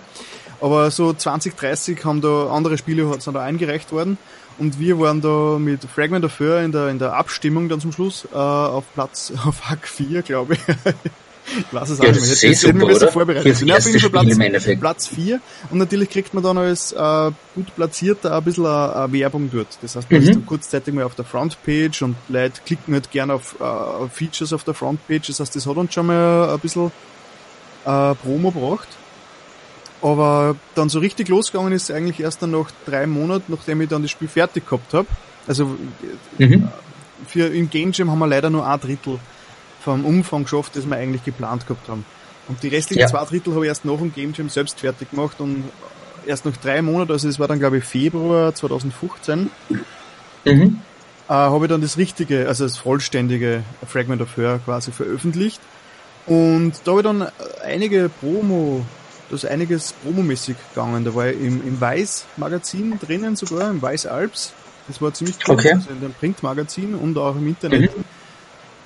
[0.60, 4.18] Aber so 20, 30 haben da andere Spiele sind da eingereicht worden.
[4.58, 7.92] Und wir waren da mit Fragment of Air in der, in der Abstimmung dann zum
[7.92, 10.60] Schluss äh, auf Platz, auf Hack 4, glaube ich.
[11.58, 12.30] Ich weiß es auch Ja, nicht mehr.
[12.44, 13.60] eh Jetzt hätten wir besser vorbereitet.
[13.62, 14.80] Ja, jeden Fall Spiel im Platz.
[14.80, 15.40] Platz 4.
[15.70, 18.68] Und natürlich kriegt man dann als äh, gut platzierter ein bisschen äh,
[19.04, 19.78] äh, Werbung dort.
[19.82, 20.26] Das heißt, man Mhm.
[20.28, 24.52] ist dann kurzzeitig mal auf der Frontpage und Leute klicken halt gerne auf, äh, Features
[24.52, 25.26] auf der Frontpage.
[25.28, 26.86] Das heißt, das hat uns schon mal ein bisschen
[27.84, 28.88] äh, Promo gebracht.
[30.02, 34.02] Aber dann so richtig losgegangen ist eigentlich erst dann nach drei Monaten, nachdem ich dann
[34.02, 35.06] das Spiel fertig gehabt habe.
[35.46, 35.76] Also
[36.38, 36.68] Mhm.
[37.26, 39.18] für im Game Jam haben wir leider nur ein Drittel
[39.94, 42.04] vom Umfang geschafft, das wir eigentlich geplant gehabt haben.
[42.48, 43.06] Und die restlichen Ja.
[43.06, 45.64] zwei Drittel habe ich erst nach dem Game Jam selbst fertig gemacht und
[46.26, 49.50] erst nach drei Monaten, also es war dann glaube ich Februar 2015,
[50.44, 50.80] Mhm.
[51.28, 55.60] äh, habe ich dann das richtige, also das vollständige Fragment of Her quasi veröffentlicht.
[56.26, 57.28] Und da habe ich dann
[57.64, 58.84] einige Promo,
[59.28, 61.04] da ist einiges promomäßig gegangen.
[61.04, 64.52] Da war ich im, im Weiß-Magazin drinnen sogar, im Weiß-Alps.
[64.88, 65.72] Das war ziemlich cool, Okay.
[65.74, 67.90] also in dem Printmagazin und auch im Internet.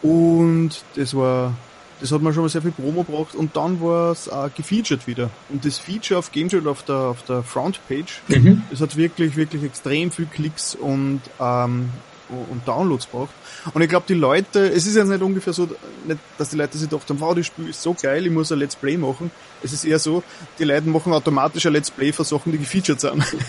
[0.03, 1.55] Und das war,
[2.01, 3.35] das hat mir schon mal sehr viel Promo gebracht.
[3.35, 5.31] Und dann war es äh, gefeatured wieder.
[5.51, 8.63] Und das Feature auf GameJolt auf der, auf der Frontpage, Mhm.
[8.71, 11.91] das hat wirklich, wirklich extrem viel Klicks und, ähm,
[12.29, 13.31] und Downloads braucht.
[13.75, 15.69] Und ich glaube, die Leute, es ist jetzt nicht ungefähr so,
[16.07, 18.51] nicht, dass die Leute sich gedacht haben, wow, das Spiel ist so geil, ich muss
[18.53, 19.31] ein Let's Play machen.
[19.63, 20.23] Es ist eher so,
[20.59, 23.23] die Leute machen automatisch ein Let's Play für Sachen, die gefeatured sind.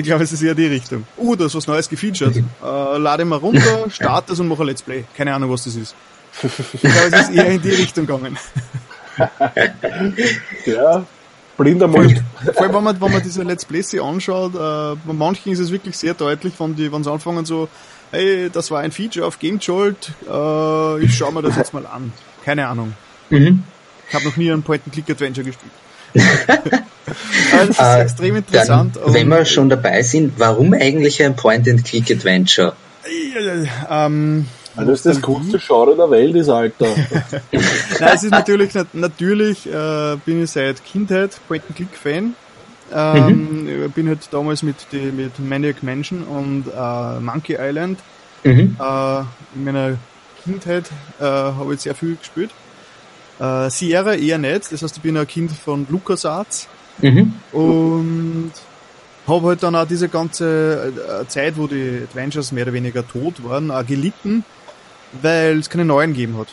[0.00, 1.06] ich glaube, es ist eher die Richtung.
[1.16, 2.42] Uh, da ist was Neues gefeatured.
[2.62, 5.04] Äh, lade mal runter, starte es und mache ein Let's Play.
[5.16, 5.94] Keine Ahnung, was das ist.
[6.42, 8.36] Ich glaube, es ist eher in die Richtung gegangen.
[10.64, 11.04] Ja,
[11.58, 12.22] Blinder Mund.
[12.54, 15.58] Vor allem, wenn man, wenn man diese Let's Plays sich anschaut, äh, bei manchen ist
[15.58, 17.68] es wirklich sehr deutlich, wenn die, wenn sie anfangen so,
[18.12, 21.86] hey, das war ein Feature auf Game Jolt, äh, ich schau mir das jetzt mal
[21.86, 22.12] an.
[22.44, 22.94] Keine Ahnung.
[23.28, 23.64] Mhm.
[24.08, 25.72] Ich habe noch nie einen Point-and-Click-Adventure gespielt.
[27.52, 28.96] also das ist äh, extrem interessant.
[28.96, 32.74] Dann, wenn wir schon dabei sind, warum eigentlich ein Point-and-Click-Adventure?
[33.90, 36.86] Ähm, weil das das coolste Genre der Welt ist, Alter.
[37.52, 42.34] Nein, es ist natürlich, natürlich äh, bin ich seit Kindheit Point-and-Click-Fan.
[42.92, 43.90] Ähm, mhm.
[43.92, 48.00] Bin halt damals mit, die, mit Maniac Mansion und äh, Monkey Island
[48.42, 48.76] mhm.
[48.80, 49.20] äh,
[49.54, 49.96] in meiner
[50.44, 52.50] Kindheit äh, habe ich sehr viel gespielt.
[53.40, 56.68] Äh, Sierra eher nicht, das heißt, ich bin ein Kind von LucasArts
[57.00, 57.32] mhm.
[57.52, 58.52] und
[59.26, 63.42] habe halt dann auch diese ganze äh, Zeit, wo die Adventures mehr oder weniger tot
[63.42, 64.44] waren, auch gelitten,
[65.22, 66.48] weil es keine neuen gegeben hat.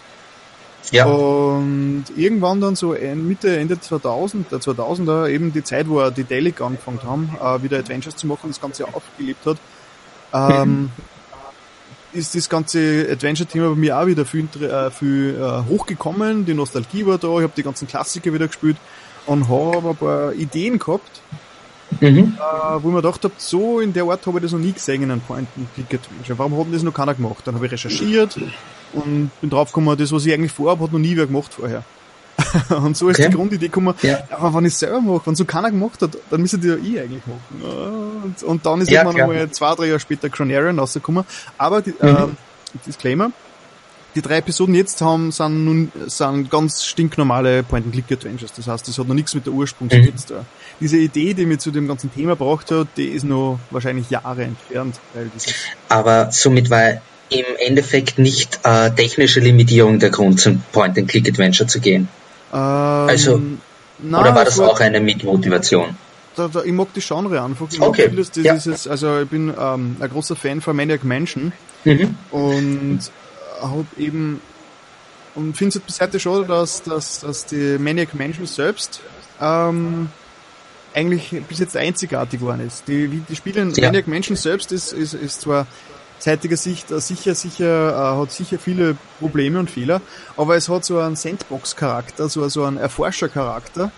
[0.92, 1.06] Ja.
[1.06, 6.62] Und irgendwann dann so Mitte, Ende 2000, der 2000er, eben die Zeit, wo die Delic
[6.62, 9.58] angefangen haben, äh, wieder Adventures zu machen, das Ganze aufgelebt hat,
[10.34, 10.92] ähm,
[12.14, 16.46] ist das ganze Adventure-Thema bei mir auch wieder viel, äh, viel äh, hochgekommen.
[16.46, 18.78] Die Nostalgie war da, ich habe die ganzen Klassiker wieder gespielt
[19.26, 21.22] und habe ein paar Ideen gehabt,
[22.00, 22.38] mhm.
[22.38, 24.74] äh, wo ich mir gedacht habe, so in der Art habe ich das noch nie
[24.74, 26.40] gesehen in einem Point-and-Click-Adventure.
[26.40, 27.46] Warum hat das noch keiner gemacht?
[27.46, 28.40] Dann habe ich recherchiert
[28.94, 31.84] und bin draufgekommen, das, was ich eigentlich vorhabe, hat noch nie wer gemacht vorher.
[32.70, 33.30] und so ist okay.
[33.30, 34.20] die Grundidee gekommen, ja.
[34.30, 36.76] aber wenn ich es selber mache, wenn so keiner gemacht hat, dann müsste die ja
[36.76, 38.24] ich eigentlich machen.
[38.24, 41.24] Und, und dann ist ja, immer noch mal zwei, drei Jahre später Cronarian rausgekommen.
[41.58, 42.08] Aber die, mhm.
[42.08, 42.28] äh,
[42.86, 43.32] Disclaimer,
[44.16, 48.54] die drei Episoden jetzt haben, sind nun, sind ganz stinknormale Point-and-Click-Adventures.
[48.54, 50.18] Das heißt, das hat noch nichts mit der Ursprungsidee mhm.
[50.18, 50.46] zu tun.
[50.80, 54.44] Diese Idee, die mir zu dem ganzen Thema braucht hat, die ist noch wahrscheinlich Jahre
[54.44, 55.00] entfernt.
[55.90, 62.08] Aber somit war im Endeffekt nicht äh, technische Limitierung der Grund, zum Point-and-Click-Adventure zu gehen.
[62.54, 63.42] Ähm, also,
[64.00, 65.98] na, oder war das war, auch eine Mitmotivation?
[66.36, 67.68] Da, da, ich mag die Genre einfach.
[67.72, 68.10] Ich okay.
[68.10, 68.54] Vieles, ja.
[68.54, 71.52] dieses, also ich bin ähm, ein großer Fan von Maniac Mansion
[71.84, 72.16] mhm.
[72.32, 73.00] und
[73.62, 74.40] habe eben
[75.36, 79.02] und finde es bis heute schade, dass, dass, dass die Maniac Mansion selbst
[79.40, 80.10] ähm,
[80.94, 82.88] eigentlich bis jetzt einzigartig geworden ist.
[82.88, 83.86] Die, die Spiele in ja.
[83.86, 85.68] Maniac Mansion selbst ist, ist, ist zwar
[86.20, 90.02] zeitiger Sicht äh, sicher, sicher, äh, hat sicher viele Probleme und Fehler,
[90.36, 93.92] aber es hat so einen Sandbox-Charakter, so, so einen Erforscher-Charakter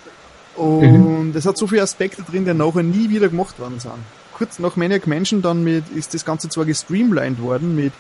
[0.56, 1.34] und mhm.
[1.36, 3.94] es hat so viele Aspekte drin, die nachher nie wieder gemacht worden sind.
[4.34, 7.94] Kurz nach Maniac Mansion dann mit, ist das Ganze zwar gestreamlined worden mit,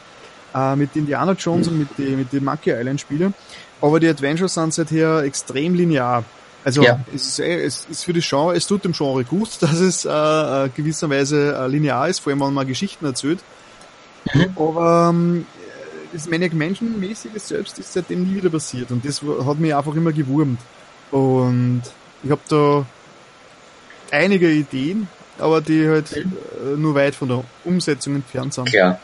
[0.56, 1.74] äh, mit Indiana Jones mhm.
[1.74, 3.34] und mit den mit die Monkey Island Spielen,
[3.82, 6.24] aber die Adventures sind seither extrem linear.
[6.66, 7.00] Also ja.
[7.14, 10.06] es, ist, eh, es ist für das Genre, es tut dem Genre gut, dass es
[10.06, 13.40] äh, äh gewisserweise äh, linear ist, vor allem wenn man Geschichten erzählt.
[14.34, 14.56] Mhm.
[14.56, 15.46] Aber ähm,
[16.12, 20.12] das Maniac Mansion-mäßige selbst ist seitdem nie wieder passiert und das hat mich einfach immer
[20.12, 20.60] gewurmt.
[21.12, 21.84] Und
[22.24, 22.86] ich habe da
[24.12, 26.38] einige Ideen, aber die halt mhm.
[26.74, 28.70] äh, nur weit von der Umsetzung entfernt sind.
[28.70, 29.00] Klar.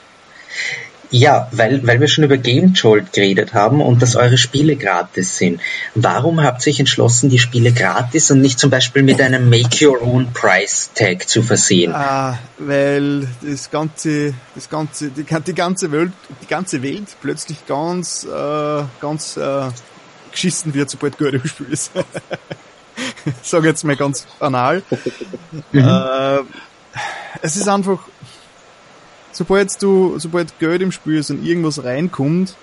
[1.11, 5.37] Ja, weil, weil wir schon über Game Jolt geredet haben und dass eure Spiele gratis
[5.37, 5.61] sind.
[5.93, 9.87] Warum habt ihr euch entschlossen, die Spiele gratis und nicht zum Beispiel mit einem Make
[9.87, 11.93] Your Own Price Tag zu versehen?
[11.93, 18.25] Ah, weil das ganze, das ganze, die, die ganze Welt, die ganze Welt plötzlich ganz,
[18.25, 19.69] äh, ganz äh,
[20.31, 21.91] geschissen wird, sobald Geld im Spiel ist.
[23.41, 24.83] Sag jetzt mal ganz banal.
[25.71, 25.85] Mhm.
[26.05, 26.39] Äh,
[27.41, 27.99] es ist einfach
[29.35, 32.55] sobald du, sobald Geld im Spiel ist und irgendwas reinkommt,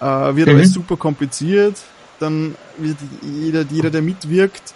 [0.00, 0.56] äh, wird mhm.
[0.56, 1.76] alles super kompliziert.
[2.18, 4.74] Dann wird jeder, jeder, der mitwirkt,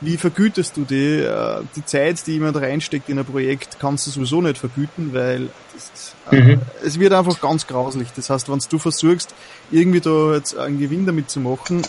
[0.00, 1.20] wie vergütest du die?
[1.20, 5.48] Äh, die Zeit, die jemand reinsteckt in ein Projekt, kannst du sowieso nicht vergüten, weil
[5.74, 6.60] das, äh, mhm.
[6.82, 8.08] es wird einfach ganz grauslich.
[8.16, 9.34] Das heißt, wenn du versuchst,
[9.70, 11.82] irgendwie da jetzt einen Gewinn damit zu machen,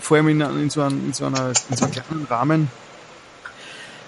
[0.00, 2.70] vor allem in, in, so, einem, in, so, einer, in so einem kleinen Rahmen,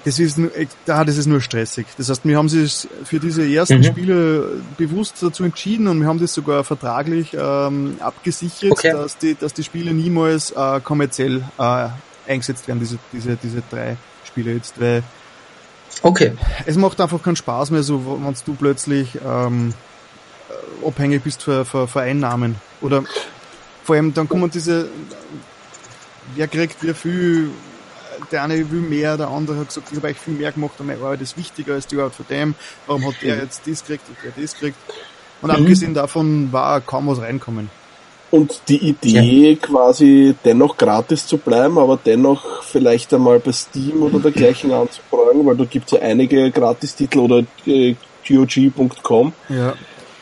[0.05, 0.39] das ist,
[0.87, 1.87] da das ist nur stressig.
[1.97, 3.85] Das heißt, wir haben sich für diese ersten mhm.
[3.85, 8.93] Spiele bewusst dazu entschieden und wir haben das sogar vertraglich ähm, abgesichert, okay.
[8.93, 11.89] dass die, dass die Spiele niemals äh, kommerziell äh,
[12.27, 15.03] eingesetzt werden, diese, diese, diese drei Spiele jetzt, weil
[16.03, 16.33] okay.
[16.65, 19.75] es macht einfach keinen Spaß mehr, so wenn du plötzlich ähm,
[20.87, 22.57] abhängig bist für, für, für Einnahmen.
[22.81, 23.05] Oder
[23.85, 24.89] vor allem dann kommen diese,
[26.35, 27.51] wer kriegt wie viel
[28.30, 30.87] der eine will mehr, der andere hat gesagt, ich habe eigentlich viel mehr gemacht und
[30.87, 32.54] meine Arbeit ist wichtiger als die Arbeit von dem.
[32.87, 34.76] Warum hat der jetzt das gekriegt und der das gekriegt?
[35.42, 35.56] Und mhm.
[35.56, 37.70] abgesehen davon war kaum was reinkommen.
[38.30, 39.56] Und die Idee, ja.
[39.56, 45.56] quasi dennoch gratis zu bleiben, aber dennoch vielleicht einmal bei Steam oder dergleichen anzufragen, weil
[45.56, 49.33] da gibt es ja einige Gratistitel oder äh, GOG.com.
[49.48, 49.74] Ja.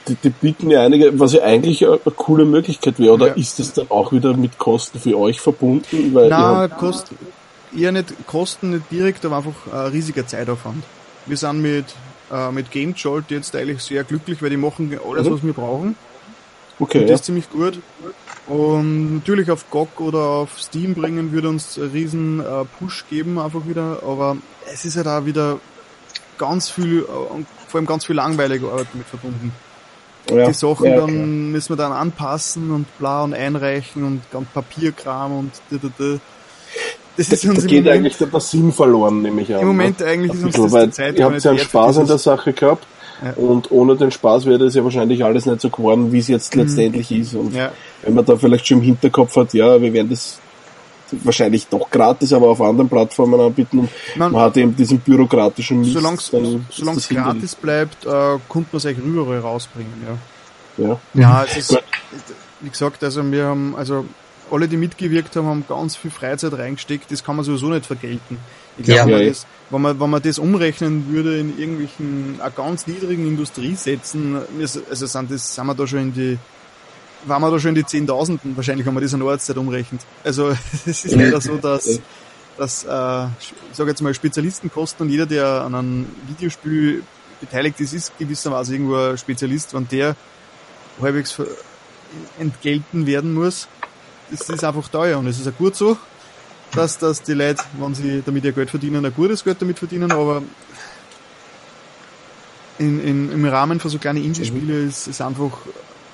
[0.08, 3.34] Die, die, bieten ja einige, was ja eigentlich eine, eine coole Möglichkeit wäre, oder ja.
[3.34, 6.14] ist das dann auch wieder mit Kosten für euch verbunden?
[6.14, 7.18] Weil Na, Kosten,
[7.76, 10.84] eher nicht Kosten nicht direkt, aber einfach ein riesiger Zeitaufwand.
[11.26, 11.86] Wir sind mit,
[12.32, 15.32] äh, mit Game Jolt jetzt eigentlich sehr glücklich, weil die machen alles, Mhm.
[15.32, 15.96] was wir brauchen.
[16.80, 17.10] Okay, Und ja.
[17.12, 17.80] das ist ziemlich gut.
[18.46, 23.38] Und natürlich auf GOG oder auf Steam bringen würde uns einen riesen äh, Push geben,
[23.38, 24.02] einfach wieder.
[24.06, 24.36] Aber
[24.72, 25.58] es ist ja da wieder
[26.38, 29.52] ganz viel, äh, vor allem ganz viel langweilige Arbeit mit verbunden.
[30.30, 30.46] ja.
[30.46, 31.26] Die Sachen ja, dann klar.
[31.26, 36.18] müssen wir dann anpassen und bla und einreichen und ganz Papierkram und da, da, da.
[37.18, 39.60] Das ist uns da geht Moment, eigentlich der, Sinn verloren, nehme ich an.
[39.60, 40.06] im Moment ne?
[40.06, 42.86] eigentlich ist uns das die Zeit ihr habt ja einen Spaß an der Sache gehabt
[43.24, 43.32] Ja.
[43.34, 46.54] und ohne den Spaß wäre das ja wahrscheinlich alles nicht so geworden, wie es jetzt
[46.54, 47.34] letztendlich ist.
[47.34, 47.56] Und Mhm.
[47.58, 47.72] Ja.
[48.02, 50.38] wenn man da vielleicht schon im Hinterkopf hat, ja, wir werden das
[51.24, 55.80] wahrscheinlich doch gratis, aber auf anderen Plattformen anbieten und Man- man hat eben diesen bürokratischen
[55.80, 55.94] Mist.
[55.94, 56.18] Solange
[56.98, 60.86] es gratis bleibt, äh, konnte man es eigentlich überall rausbringen, ja.
[60.86, 61.00] Ja.
[61.14, 61.78] Ja, es ist,
[62.60, 64.04] wie gesagt, also wir haben, also
[64.50, 68.38] alle, die mitgewirkt haben, haben ganz viel Freizeit reingesteckt, das kann man sowieso nicht vergelten.
[68.78, 69.18] Ich glaube, Ja.
[69.18, 74.36] wenn, das, wenn, man, wenn man das umrechnen würde in irgendwelchen äh, ganz niedrigen Industriesätzen,
[74.90, 76.38] also sind, das, sind wir da schon in die,
[77.26, 80.00] waren wir da schon in die Zehntausenden, wahrscheinlich, wenn man das in der Ortszeit umrechnet.
[80.24, 80.48] Also
[80.86, 82.00] es ist leider so, dass,
[82.56, 87.02] dass äh, ich sage jetzt mal Spezialistenkosten und jeder, der an einem Videospiel
[87.40, 90.16] beteiligt ist, ist gewissermaßen irgendwo ein Spezialist, wenn der
[91.00, 91.40] halbwegs
[92.38, 93.68] entgelten werden muss.
[94.30, 95.96] Das ist einfach teuer und es ist auch gut so,
[96.74, 100.12] dass, dass die Leute, wenn sie damit ihr Geld verdienen, ein gutes Geld damit verdienen,
[100.12, 100.42] aber
[102.78, 105.50] in, in, im Rahmen von so kleinen Indie-Spiele ist es einfach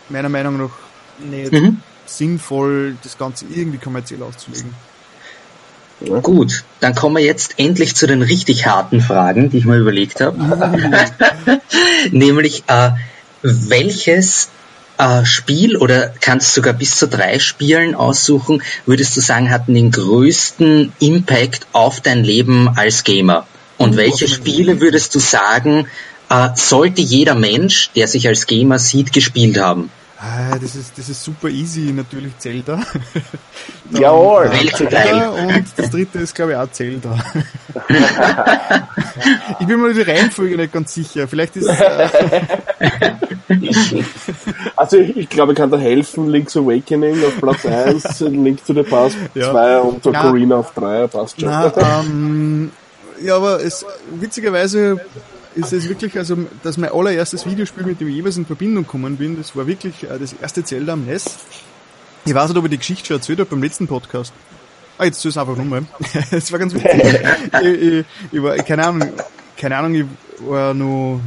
[0.08, 0.70] meiner Meinung nach
[1.18, 1.80] nicht Mhm.
[2.06, 4.74] sinnvoll, das Ganze irgendwie kommerziell auszulegen.
[6.22, 10.20] Gut, dann kommen wir jetzt endlich zu den richtig harten Fragen, die ich mir überlegt
[10.20, 10.36] habe.
[12.10, 12.90] Nämlich, äh,
[13.42, 14.48] welches
[14.98, 19.90] äh, Spiel oder kannst sogar bis zu drei Spielen aussuchen, würdest du sagen, hatten den
[19.90, 23.46] größten Impact auf dein Leben als Gamer?
[23.76, 25.88] Und welche Spiele würdest du sagen,
[26.30, 29.90] äh, sollte jeder Mensch, der sich als Gamer sieht, gespielt haben?
[30.26, 32.76] Ah, das ist, das ist super easy, natürlich Zelda.
[33.90, 34.46] Dann, Jawohl.
[34.46, 35.28] äh, Welcher Zelda Teil?
[35.28, 37.18] Und das dritte ist, glaube ich, auch Zelda.
[39.60, 41.28] ich bin mir die Reihenfolge nicht ganz sicher.
[41.28, 42.08] Vielleicht ist, äh,
[44.76, 48.72] Also ich, ich glaube, ich kann da helfen, Link's Awakening auf Platz 1, Link to
[48.72, 49.50] the Past Ja.
[49.50, 50.20] 2 und Na.
[50.20, 51.50] Ocarina auf 3, passt schon.
[51.50, 52.70] na, ähm,
[53.22, 53.84] ja, aber es,
[54.18, 55.00] witzigerweise
[55.54, 59.16] ist es wirklich, also, dass mein allererstes Videospiel, mit dem ich jeweils in Verbindung gekommen
[59.16, 61.36] bin, das war wirklich äh, das erste Zelda am NES.
[62.24, 64.32] Ich weiß nicht, ob ich die Geschichte schon erzählt habe beim letzten Podcast.
[64.96, 65.84] Ah, jetzt tue ich es einfach nochmal.
[66.30, 67.20] Es war ganz witzig.
[67.62, 69.12] ich, ich, ich war, keine Ahnung,
[69.56, 70.06] keine Ahnung, ich
[70.40, 71.20] war nur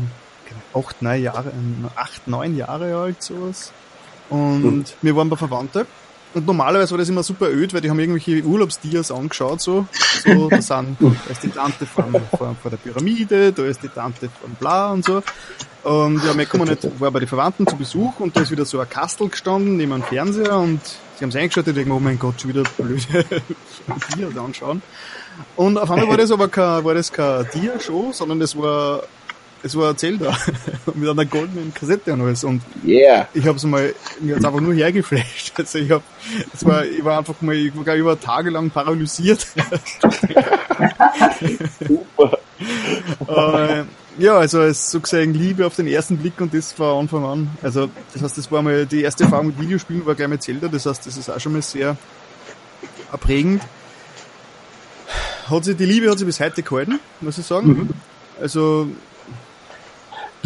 [0.74, 3.72] acht, neun Jahre, äh, acht, neun Jahre alt, sowas.
[4.30, 5.86] Und wir waren bei Verwandten.
[6.34, 9.88] Und normalerweise war das immer super öd, weil die haben irgendwelche Urlaubsdias angeschaut, so.
[10.26, 12.06] So, da sind, da ist die Tante vor,
[12.38, 15.24] vor, vor der Pyramide, da ist die Tante von bla und so.
[15.84, 18.66] Und ja, wir kommen nicht, war bei den Verwandten zu Besuch und da ist wieder
[18.66, 22.00] so ein Kastel gestanden neben einem Fernseher und sie haben es eingeschaltet und denken, oh
[22.00, 23.02] mein Gott, schon wieder blöde
[24.18, 24.82] Dias anschauen.
[25.56, 29.04] Und auf einmal war das aber kein, war das kein Dia-Show, sondern das war,
[29.64, 30.38] es war ein Zelda
[30.94, 32.44] mit einer goldenen Kassette und alles.
[32.44, 33.28] Und Yeah.
[33.34, 35.54] ich habe es mal, mir hat's einfach nur hergeflasht.
[35.58, 36.04] Also ich hab,
[36.54, 39.48] es war, ich war einfach mal, ich war glaub, ich war tagelang paralysiert.
[41.88, 42.38] Super.
[43.28, 43.84] äh,
[44.20, 47.50] ja, also es so gesehen Liebe auf den ersten Blick und das war Anfang an.
[47.62, 50.68] Also das heißt, das war mal die erste Erfahrung mit Videospielen, war gleich mit Zelda.
[50.68, 51.98] Das heißt, das ist auch schon mal sehr
[53.20, 53.62] prägend.
[55.50, 57.90] Hat sich die Liebe hat sich bis heute gehalten, muss ich sagen.
[58.42, 58.88] Also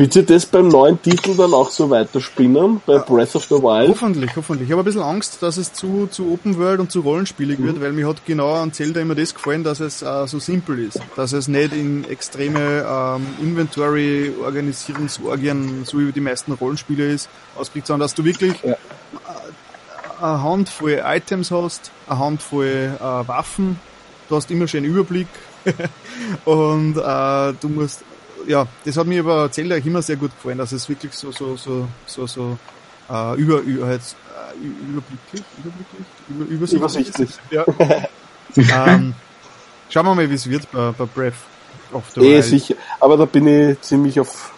[0.02, 3.90] Wird sie das beim neuen Titel dann auch so weiterspinnen, bei Breath of the Wild?
[3.90, 4.68] Hoffentlich, hoffentlich.
[4.68, 7.66] Ich habe ein bisschen Angst, dass es zu, zu Open World und zu rollenspielig Mhm.
[7.66, 10.80] wird, weil mir hat genau an Zelda immer das gefallen, dass es äh, so simpel
[10.80, 11.00] ist.
[11.16, 18.06] Dass es nicht in extreme ähm, Inventory-Organizierungsorgien, so wie die meisten Rollenspiele ist, ausgekriegt, sondern
[18.06, 18.72] dass du wirklich Ja.
[18.72, 18.76] äh,
[20.20, 23.80] eine Handvoll Items hast, eine Handvoll äh, Waffen,
[24.30, 25.28] du hast immer schön Überblick
[26.46, 28.02] und äh, du musst
[28.48, 31.56] ja, das hat mir aber Zelda immer sehr gut gefallen, dass es wirklich so, so,
[31.58, 32.58] so, so, so
[33.10, 34.02] äh, über, über, halt,
[34.62, 36.46] überblicklich, überblicklich, über,
[36.80, 37.30] übersichtlich.
[37.52, 38.08] Übersichtlich.
[38.68, 38.88] Ja.
[38.96, 39.14] ähm,
[39.90, 41.34] schauen wir mal, wie es wird bei, bei Breath
[41.94, 42.44] of the Eh, Wild.
[42.44, 42.76] sicher.
[43.00, 44.52] Aber da bin ich ziemlich auf,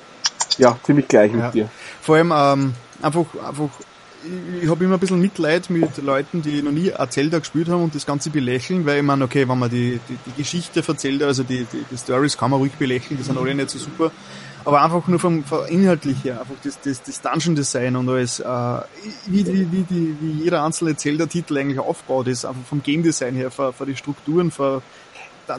[0.57, 1.51] ja, ziemlich gleich mit Ja.
[1.51, 1.69] dir.
[2.01, 3.69] Vor allem ähm, einfach, einfach,
[4.61, 7.83] ich, habe immer ein bisschen Mitleid mit Leuten, die noch nie ein Zelda gespielt haben
[7.83, 10.97] und das Ganze belächeln, weil ich meine, okay, wenn man die, die, die Geschichte von
[10.97, 13.79] Zelda, also die, die, die Stories kann man ruhig belächeln, die sind alle nicht so
[13.79, 14.11] super,
[14.65, 18.39] aber einfach nur vom, vom inhaltlich her, einfach das, das, das Dungeon Design und alles,
[18.39, 18.45] äh,
[19.27, 23.35] wie, wie, wie, die, wie jeder einzelne Zelda-Titel eigentlich aufgebaut ist, einfach vom Game Design
[23.35, 24.81] her, von, von die Strukturen, von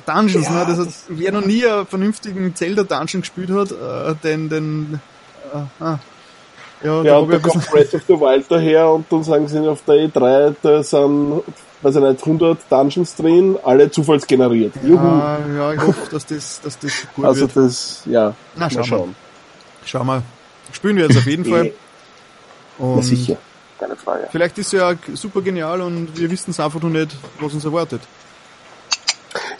[0.07, 0.65] Dungeons, ja, ne?
[0.67, 5.01] Das hat, wer noch nie einen vernünftigen Zelda-Dungeon gespielt hat, äh, den, den,
[5.53, 5.99] äh, ah,
[6.85, 9.83] ja, ja und da kommt Breath of the Wild daher und dann sagen sie auf
[9.87, 11.43] der E3, da sind,
[11.81, 14.75] weiß ich nicht, 100 Dungeons drin, alle zufallsgeneriert.
[14.83, 14.97] Juhu.
[14.97, 17.57] Ja, ja, ich hoffe, dass das, dass das gut also wird.
[17.57, 19.17] Also das, ja, Na, schau mal schauen.
[19.87, 20.23] Schau mal.
[20.73, 21.73] Spielen wir jetzt auf jeden Fall.
[22.79, 23.37] Und Na sicher,
[23.79, 24.29] keine Frage.
[24.31, 27.65] Vielleicht ist es ja super genial und wir wissen es einfach noch nicht, was uns
[27.65, 28.03] erwartet.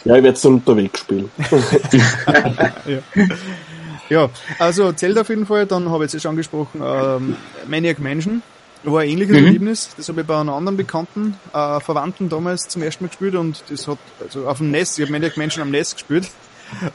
[0.03, 1.31] Ja, ich werde es dann unterwegs spielen.
[2.85, 2.99] ja.
[4.09, 4.29] Ja,
[4.59, 7.35] also Zelda auf jeden Fall, dann habe ich jetzt schon angesprochen, ähm,
[7.67, 8.41] Maniac Mansion.
[8.83, 9.45] War ein ähnliches mhm.
[9.45, 9.89] Erlebnis.
[9.97, 13.63] Das habe ich bei einem anderen Bekannten, äh, Verwandten damals zum ersten Mal gespielt und
[13.69, 16.29] das hat, also auf dem NES, ich habe Maniac Mansion am NES gespielt.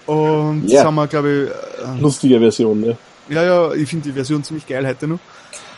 [0.07, 0.77] Und ja.
[0.77, 1.85] das haben wir, glaube ich.
[1.85, 2.97] Äh, Lustige Version, ne?
[3.29, 5.19] Ja, ja, ich finde die Version ziemlich geil heute noch.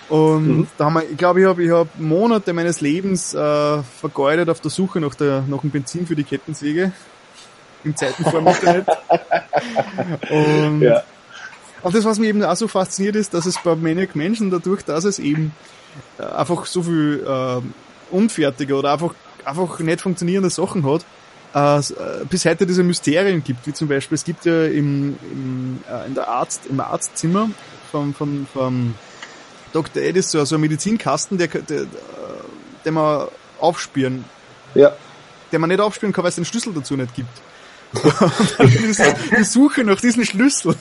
[0.08, 0.66] Und mhm.
[0.76, 4.60] da haben wir, ich glaube, ich habe ich hab Monate meines Lebens äh, vergeudet auf
[4.60, 6.92] der Suche nach, der, nach dem Benzin für die Kettensäge.
[7.84, 8.86] In Zeiten vor dem Internet.
[10.30, 11.02] Und, ja.
[11.82, 14.82] Und das, was mich eben auch so fasziniert ist, dass es bei Maniac Menschen dadurch,
[14.82, 15.52] dass es eben
[16.18, 19.14] äh, einfach so viel äh, unfertige oder einfach,
[19.44, 21.04] einfach nicht funktionierende Sachen hat,
[21.54, 25.80] äh, äh, bis heute diese Mysterien gibt, wie zum Beispiel, es gibt ja im, im,
[25.90, 27.50] äh, in der Arzt, im Arztzimmer
[27.90, 28.94] vom, vom, vom
[29.72, 30.02] Dr.
[30.02, 31.86] Edis so, so ein Medizinkasten, der, der,
[32.84, 33.28] der man
[33.58, 34.24] aufspüren.
[34.74, 34.92] Ja.
[35.50, 37.28] Der man nicht aufspüren kann, weil es den Schlüssel dazu nicht gibt.
[39.38, 40.74] die Suche nach diesen Schlüssel.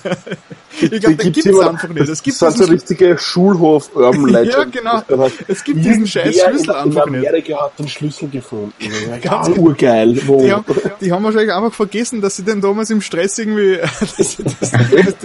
[0.80, 2.08] Ich glaube, den gibt es einfach nicht.
[2.08, 5.02] Es gibt das sind so richtige schulhof urban Ja, genau.
[5.48, 7.28] Es gibt diesen scheiß Schlüssel einfach nicht.
[7.28, 8.74] Amerika hat den Schlüssel gefunden.
[9.24, 10.20] Ja, urgeil.
[10.26, 10.42] Wo?
[10.42, 10.66] Die, haben,
[11.00, 15.16] die haben wahrscheinlich einfach vergessen, dass sie den damals im Stress irgendwie das, das, das,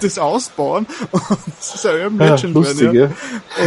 [0.00, 0.86] das ausbauen.
[1.10, 1.22] Und
[1.58, 2.42] das ist ein Urban Legend.
[2.42, 3.10] Ja, lustig, ja.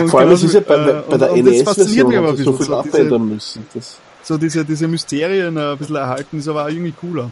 [0.08, 3.66] Vor allem, es ist ja bei, bei der NES-Version so viel abändern müssen.
[3.74, 7.30] Das so diese, diese Mysterien ein bisschen erhalten, ist aber auch irgendwie cooler.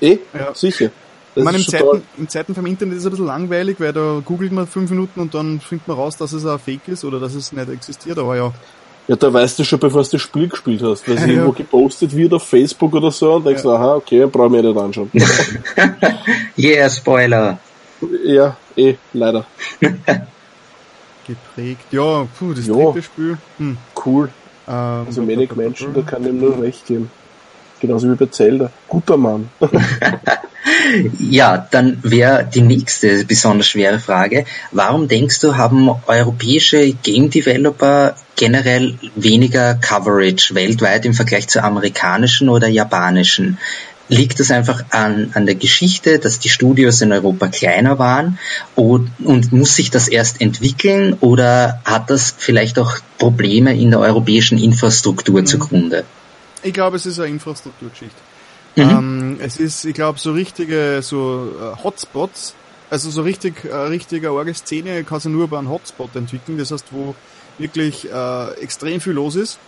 [0.00, 0.54] Eh, ja.
[0.54, 0.90] sicher.
[1.34, 3.92] Das ich meine, in Zeiten, in Zeiten vom Internet ist es ein bisschen langweilig, weil
[3.92, 7.04] da googelt man fünf Minuten und dann findet man raus, dass es ein Fake ist
[7.04, 8.52] oder dass es nicht existiert, aber ja.
[9.08, 11.52] Ja, da weißt du schon, bevor du das Spiel gespielt hast, weil es ja, irgendwo
[11.52, 13.70] gepostet wird auf Facebook oder so und denkst, ja.
[13.70, 15.10] aha, okay, brauchen wir nicht anschauen.
[16.58, 17.58] yeah, Spoiler.
[18.24, 19.44] Ja, eh, leider.
[21.26, 21.86] Geprägt.
[21.92, 23.36] Ja, puh, das dritte Spiel.
[23.58, 23.76] Hm.
[24.04, 24.30] Cool.
[24.68, 24.74] Ähm,
[25.06, 27.10] also wenig Menschen, da kann ihm nur recht geben.
[27.86, 28.70] Genauso wie bei Zelda.
[28.88, 29.48] Guter Mann.
[31.30, 34.44] ja, dann wäre die nächste besonders schwere Frage.
[34.72, 42.48] Warum denkst du, haben europäische Game Developer generell weniger Coverage weltweit im Vergleich zu amerikanischen
[42.48, 43.58] oder japanischen?
[44.08, 48.38] Liegt das einfach an, an der Geschichte, dass die Studios in Europa kleiner waren
[48.74, 54.00] und, und muss sich das erst entwickeln oder hat das vielleicht auch Probleme in der
[54.00, 55.46] europäischen Infrastruktur mhm.
[55.46, 56.04] zugrunde?
[56.62, 58.16] Ich glaube, es ist eine Infrastrukturgeschichte.
[58.76, 58.82] Mhm.
[58.82, 62.54] Ähm, es ist, ich glaube, so richtige so äh, Hotspots,
[62.90, 66.58] also so richtig, äh, richtige orge Szene kann sich nur bei einem Hotspot entwickeln.
[66.58, 67.14] Das heißt, wo
[67.58, 69.58] wirklich äh, extrem viel los ist,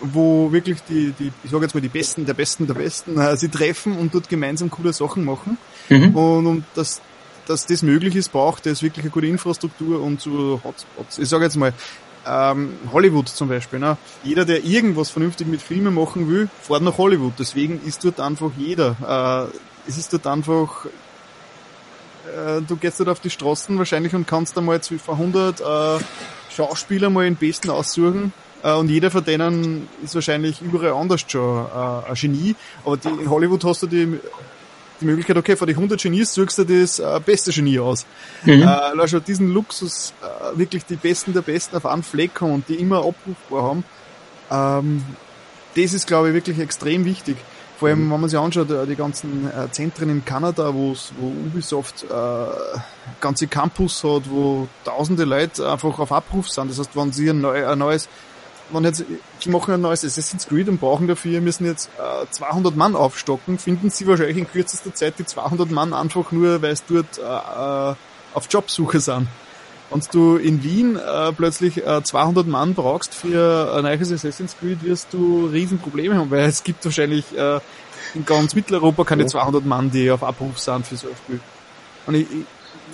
[0.00, 3.36] wo wirklich die, die ich sage jetzt mal die Besten der Besten der Besten äh,
[3.36, 5.58] sie treffen und dort gemeinsam coole Sachen machen.
[5.88, 6.16] Mhm.
[6.16, 7.00] Und um das
[7.46, 11.18] dass das möglich ist, braucht es wirklich eine gute Infrastruktur und so Hotspots.
[11.18, 11.72] Ich sage jetzt mal,
[12.26, 13.78] ähm, Hollywood zum Beispiel.
[13.78, 13.96] Ne?
[14.24, 17.34] Jeder, der irgendwas vernünftig mit Filmen machen will, fährt nach Hollywood.
[17.38, 19.50] Deswegen ist dort einfach jeder.
[19.52, 20.86] Äh, es ist dort einfach,
[22.26, 26.04] äh, du gehst dort auf die Straßen wahrscheinlich und kannst da mal vor 100 äh,
[26.50, 28.32] Schauspieler mal den besten aussuchen.
[28.62, 32.56] Äh, und jeder von denen ist wahrscheinlich überall anders schon äh, ein Genie.
[32.84, 34.18] Aber die, in Hollywood hast du die
[35.00, 38.06] die Möglichkeit, okay, von den 100 Genies suchst du das äh, beste Genie aus.
[38.44, 38.62] Mhm.
[38.62, 42.68] Äh, also diesen Luxus, äh, wirklich die Besten der Besten auf einen Fleck haben und
[42.68, 43.84] die immer abrufbar haben,
[44.50, 45.04] ähm,
[45.74, 47.36] das ist, glaube ich, wirklich extrem wichtig.
[47.78, 48.12] Vor allem, mhm.
[48.12, 52.16] wenn man sich anschaut, äh, die ganzen äh, Zentren in Kanada, wo Ubisoft äh,
[53.20, 56.70] ganze Campus hat, wo tausende Leute einfach auf Abruf sind.
[56.70, 58.08] Das heißt, wenn sie ein, neu, ein neues
[58.70, 59.04] wenn jetzt,
[59.44, 63.58] die machen ein neues Assassin's Creed und brauchen dafür, müssen jetzt äh, 200 Mann aufstocken,
[63.58, 67.22] finden sie wahrscheinlich in kürzester Zeit die 200 Mann einfach nur, weil es dort äh,
[67.22, 67.94] äh,
[68.34, 69.28] auf Jobsuche sind.
[69.90, 74.82] Wenn du in Wien äh, plötzlich äh, 200 Mann brauchst für ein neues Assassin's Creed,
[74.82, 77.60] wirst du Riesenprobleme haben, weil es gibt wahrscheinlich äh,
[78.14, 81.40] in ganz Mitteleuropa keine 200 Mann, die auf Abruf sind für so ein Spiel.
[82.06, 82.26] Und, ich,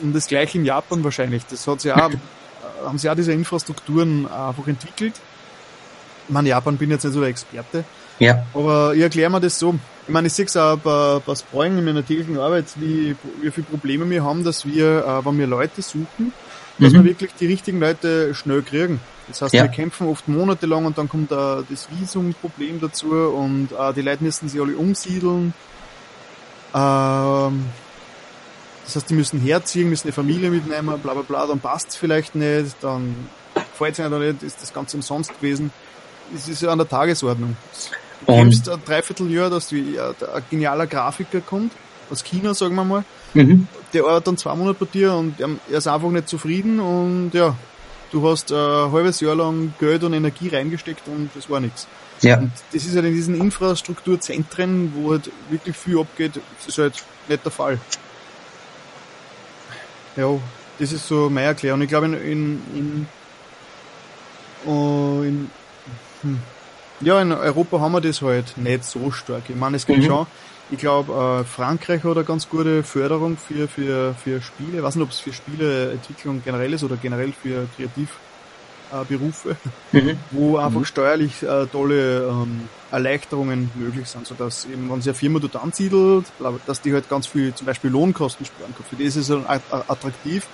[0.02, 1.46] und das gleiche in Japan wahrscheinlich.
[1.46, 2.10] Das hat sie auch,
[2.84, 5.14] haben sie auch diese Infrastrukturen einfach entwickelt
[6.26, 7.84] ich meine, Japan bin jetzt nicht so der Experte.
[8.18, 8.46] Ja.
[8.54, 9.74] Aber ich erkläre mir das so.
[10.06, 13.50] Ich meine, ich sehe es auch bei, bei Spreugen in meiner täglichen Arbeit, wie, wie
[13.50, 16.32] viele Probleme wir haben, dass wir, äh, wenn wir Leute suchen,
[16.78, 16.98] dass mhm.
[16.98, 19.00] wir wirklich die richtigen Leute schnell kriegen.
[19.28, 19.62] Das heißt, ja.
[19.62, 21.36] wir kämpfen oft monatelang und dann kommt äh,
[21.68, 25.54] das Visumproblem dazu und äh, die Leute müssen sich alle umsiedeln.
[26.74, 27.64] Ähm,
[28.84, 31.96] das heißt, die müssen herziehen, müssen eine Familie mitnehmen, bla bla bla, dann passt es
[31.96, 33.14] vielleicht nicht, dann
[33.54, 35.70] gefällt es ihnen nicht, ist das Ganze umsonst gewesen.
[36.34, 37.56] Es ist ja an der Tagesordnung.
[38.26, 40.14] Du kämpfst ein Dreivierteljahr, dass ein
[40.50, 41.72] genialer Grafiker kommt,
[42.10, 43.04] aus China, sagen wir mal,
[43.34, 43.66] mhm.
[43.92, 47.56] der arbeitet dann zwei Monate bei dir und er ist einfach nicht zufrieden und ja,
[48.12, 51.88] du hast ein halbes Jahr lang Geld und Energie reingesteckt und das war nichts.
[52.20, 52.38] Ja.
[52.38, 56.94] Und das ist halt in diesen Infrastrukturzentren, wo halt wirklich viel abgeht, das ist halt
[57.28, 57.78] nicht der Fall.
[60.16, 60.28] Ja,
[60.78, 61.80] das ist so meine Erklärung.
[61.82, 63.06] Ich glaube, in, in, in,
[64.66, 65.50] uh, in
[66.22, 66.38] hm.
[67.00, 69.42] ja, in Europa haben wir das halt nicht so stark.
[69.48, 70.06] Ich meine, es gibt mhm.
[70.06, 70.26] schon,
[70.70, 74.78] ich glaube, äh, Frankreich hat eine ganz gute Förderung für, für, für Spiele.
[74.78, 79.56] Ich weiß nicht, ob es für Spieleentwicklung generell ist oder generell für Kreativberufe,
[79.92, 80.18] äh, mhm.
[80.30, 80.84] wo einfach mhm.
[80.86, 86.26] steuerlich äh, tolle ähm, Erleichterungen möglich sind, sodass eben, wenn sich eine Firma dort ansiedelt,
[86.66, 88.86] dass die halt ganz viel zum Beispiel Lohnkosten sparen kann.
[88.88, 90.46] Für die ist es halt attraktiv,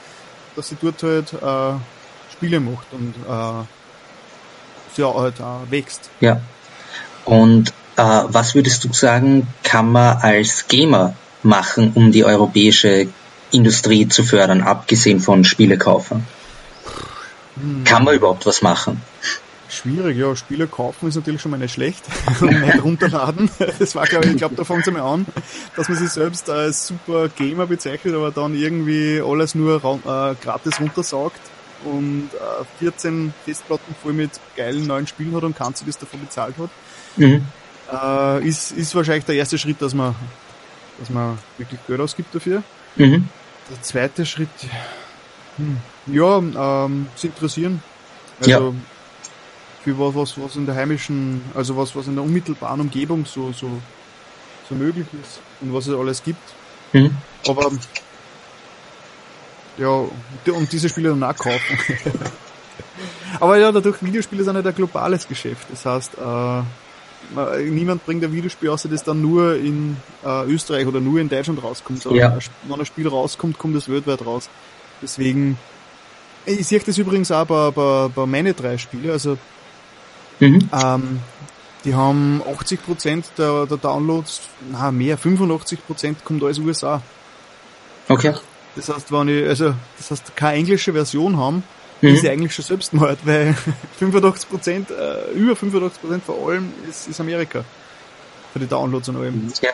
[0.57, 1.79] dass sie dort halt äh,
[2.33, 3.65] Spiele macht und äh,
[4.99, 6.11] sie halt äh, wächst.
[6.21, 6.41] Ja.
[7.25, 13.09] Und äh, was würdest du sagen, kann man als Gamer machen, um die europäische
[13.51, 16.27] Industrie zu fördern, abgesehen von Spielekaufern?
[17.55, 17.85] Hm.
[17.85, 19.01] Kann man überhaupt was machen?
[19.69, 20.35] Schwierig, ja.
[20.35, 22.03] Spiele kaufen ist natürlich schon mal nicht schlecht.
[22.41, 23.51] und nicht runterladen.
[23.79, 25.27] Das war, glaube ich, ich glaube, da fangen sie mal an,
[25.77, 30.81] dass man sich selbst als super Gamer bezeichnet, aber dann irgendwie alles nur äh, gratis
[30.81, 31.41] runtersaugt
[31.85, 36.71] und äh, 14 Festplatten voll mit geilen neuen Spielen hat und das davon bezahlt hat.
[37.17, 37.47] Mhm.
[37.93, 40.15] Äh, ist, ist wahrscheinlich der erste Schritt, dass man,
[40.99, 42.63] dass man wirklich Geld ausgibt dafür.
[42.97, 43.29] Mhm.
[43.71, 44.49] Der zweite Schritt,
[45.57, 47.83] hm, ja, ähm, zu interessieren.
[48.41, 48.73] Also, ja
[49.89, 53.53] für was, was, was in der heimischen, also was, was in der unmittelbaren Umgebung so,
[53.53, 53.81] so,
[54.69, 56.43] so möglich ist und was es alles gibt.
[56.93, 57.17] Mhm.
[57.47, 57.71] Aber
[59.79, 61.79] ja, und diese Spiele dann auch kaufen.
[63.41, 65.67] Aber ja, dadurch Videospiele sind halt ein globales Geschäft.
[65.71, 71.01] Das heißt, äh, niemand bringt ein Videospiel außer das dann nur in äh, Österreich oder
[71.01, 72.03] nur in Deutschland rauskommt.
[72.03, 72.39] Sondern ja.
[72.67, 74.49] wenn ein Spiel rauskommt, kommt es weltweit raus.
[75.01, 75.59] Deswegen,
[76.47, 79.39] ich sehe das übrigens auch bei, bei, bei meine drei Spiele, also
[80.41, 80.69] Mhm.
[80.73, 81.21] Ähm,
[81.85, 87.03] die haben 80% der, der Downloads, na mehr, 85% kommt aus USA.
[88.09, 88.35] Okay.
[88.79, 91.65] Das heißt, wenn ich, also, das heißt, keine englische Version haben,
[92.01, 92.11] mhm.
[92.11, 93.57] ist sie eigentlich schon Selbstmord, weil
[94.01, 95.91] 85%, äh, über 85%
[96.25, 97.65] von allem ist, ist Amerika.
[98.53, 99.53] Für die Downloads und allem.
[99.61, 99.71] Ja.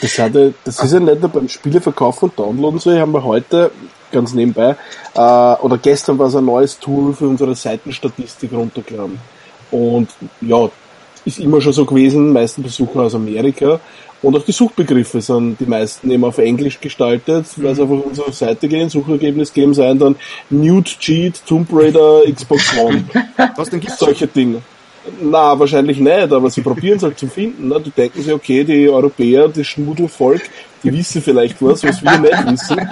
[0.00, 0.34] Das, hat,
[0.64, 3.70] das ist ja nicht nur beim Spieleverkauf und Downloaden so, haben wir heute
[4.12, 4.76] ganz nebenbei,
[5.14, 9.18] äh, oder gestern war es ein neues Tool für unsere Seitenstatistik runtergeladen.
[9.70, 10.68] Und ja,
[11.24, 13.80] ist immer schon so gewesen, meisten Besucher aus Amerika.
[14.24, 18.06] Und auch die Suchbegriffe sind die meisten eben auf Englisch gestaltet, weil sie einfach auf
[18.06, 20.16] unsere Seite gehen, Suchergebnis geben sein dann
[20.48, 23.04] Nude Cheat, Tomb Raider, Xbox One.
[23.56, 23.98] Was denn gibt's?
[23.98, 24.62] Solche Dinge.
[25.20, 27.68] Na, wahrscheinlich nicht, aber sie probieren es halt zu finden.
[27.68, 27.78] Ne?
[27.84, 30.40] Die denken sich, okay, die Europäer, das Schmuddelvolk,
[30.84, 32.88] die wissen vielleicht was, was wir nicht wissen.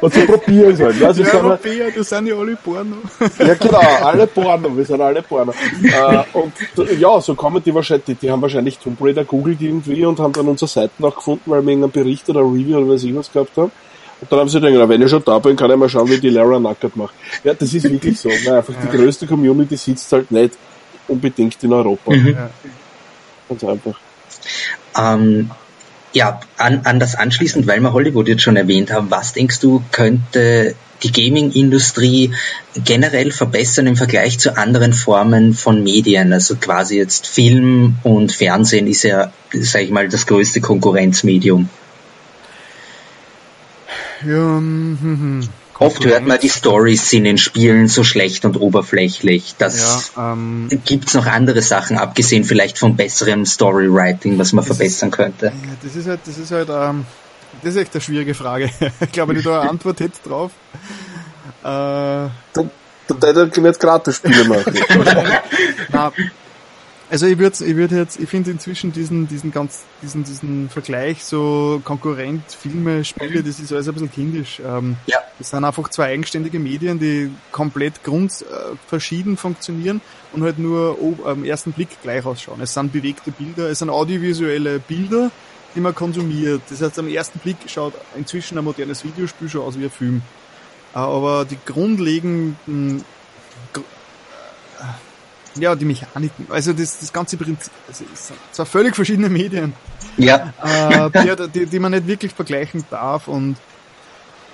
[0.00, 1.16] Und sie probieren es halt.
[1.16, 2.96] Sie die Europäer, das sind ja alle Porno.
[3.38, 5.52] ja genau, alle Porno, wir sind alle Porno.
[5.82, 6.52] Äh, und
[6.98, 10.32] ja, so kommen die wahrscheinlich, die, die haben wahrscheinlich Tomb Raider googelt irgendwie und haben
[10.32, 13.32] dann unsere Seiten auch gefunden, weil wir irgendeinen Bericht oder Review oder was ich was
[13.32, 13.72] gehabt haben.
[14.20, 16.18] Und dann haben sie gedacht, wenn ich schon da bin, kann ich mal schauen, wie
[16.18, 17.14] die Lara nackert macht.
[17.42, 18.28] Ja, das ist wirklich so.
[18.28, 20.56] Weil einfach die größte Community sitzt halt nicht
[21.08, 22.14] unbedingt in Europa.
[22.14, 22.36] Mhm.
[23.48, 23.98] Ganz einfach.
[24.96, 25.50] Ähm,
[26.14, 29.82] ja, an, an das anschließend, weil wir Hollywood jetzt schon erwähnt haben, was denkst du,
[29.90, 32.32] könnte die Gaming-Industrie
[32.84, 36.32] generell verbessern im Vergleich zu anderen Formen von Medien?
[36.32, 41.68] Also quasi jetzt Film und Fernsehen ist ja, sag ich mal, das größte Konkurrenzmedium.
[44.24, 45.48] Ja, hm, hm, hm.
[45.78, 49.56] Oft hört man, die Stories sind in Spielen so schlecht und oberflächlich.
[49.58, 55.08] Das ja, ähm, gibt's noch andere Sachen, abgesehen vielleicht von besserem Storywriting, was man verbessern
[55.08, 55.52] ist, könnte.
[55.82, 57.06] Das ist halt, das ist halt, ähm,
[57.62, 58.70] das ist echt eine schwierige Frage.
[59.00, 60.52] ich glaube, wenn ich da eine Antwort hätte drauf.
[61.62, 62.30] Äh, da,
[63.08, 64.78] da, da jetzt gratis Spiele machen.
[65.90, 66.12] Na,
[67.10, 71.24] also ich würde ich würd jetzt, ich finde inzwischen diesen, diesen ganz, diesen, diesen Vergleich
[71.24, 74.60] so Konkurrent, Filme, Spiele, das ist alles ein bisschen kindisch.
[74.64, 75.18] Ähm, ja.
[75.38, 80.00] Das sind einfach zwei eigenständige Medien, die komplett grundverschieden äh, funktionieren
[80.32, 82.60] und halt nur am ersten Blick gleich ausschauen.
[82.60, 85.30] Es sind bewegte Bilder, es sind audiovisuelle Bilder,
[85.74, 86.62] die man konsumiert.
[86.70, 90.22] Das heißt, am ersten Blick schaut inzwischen ein modernes Videospiel schon aus wie ein Film.
[90.94, 93.04] Äh, aber die grundlegenden
[95.56, 99.74] ja, die Mechaniken, also das, das ganze Prinzip, also es sind zwar völlig verschiedene Medien,
[100.16, 100.52] Ja.
[101.06, 103.56] äh, die, die, die man nicht wirklich vergleichen darf und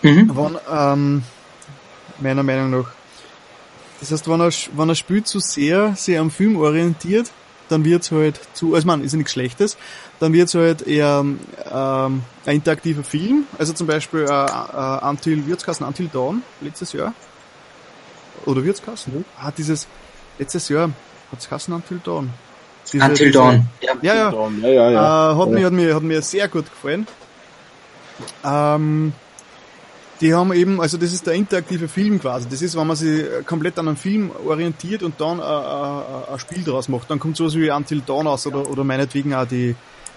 [0.02, 0.30] Mhm.
[0.34, 1.22] wenn, ähm,
[2.18, 2.90] meiner Meinung nach,
[4.00, 7.30] das heißt, wenn er, wenn er spielt zu sehr, sehr am Film orientiert,
[7.68, 9.76] dann wird's halt zu, also man, ist ja nichts Schlechtes,
[10.18, 11.38] dann wird's halt eher ähm,
[12.46, 17.14] ein interaktiver Film, also zum Beispiel äh, äh, Until, wird's heißen Until Dawn, letztes Jahr,
[18.46, 19.24] oder wird's heißen?
[19.36, 19.86] Ah, dieses,
[20.40, 20.90] letztes Jahr,
[21.30, 22.30] hat's heißen Until Dawn.
[22.92, 23.66] Diese- Until diese- Dawn.
[23.80, 23.92] Ja.
[24.02, 24.32] Ja, ja,
[24.62, 25.32] Ja, ja, ja.
[25.32, 27.06] äh, hat, mir, hat, mir, hat mir sehr gut gefallen.
[28.44, 29.12] Ähm,
[30.20, 32.46] die haben eben, also das ist der interaktive Film quasi.
[32.48, 36.38] Das ist, wenn man sich komplett an einen Film orientiert und dann äh, äh, ein
[36.38, 37.10] Spiel draus macht.
[37.10, 39.74] Dann kommt sowas wie Until Dawn aus oder, oder meinetwegen auch die,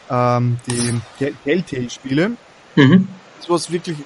[0.09, 2.31] ähm, die Tell- Telltale-Spiele.
[2.75, 3.07] Mhm.
[3.39, 3.97] Das was wirklich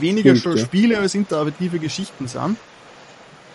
[0.00, 0.64] weniger Stimmt, schon ja.
[0.64, 2.56] Spiele als interaktive Geschichten sind.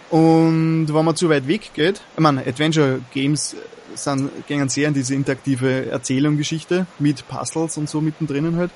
[0.10, 3.56] Und wenn man zu weit weg geht, ich meine, Adventure Games
[3.96, 8.72] sind, gehen sehr in diese interaktive Erzählung-Geschichte mit Puzzles und so mittendrin halt.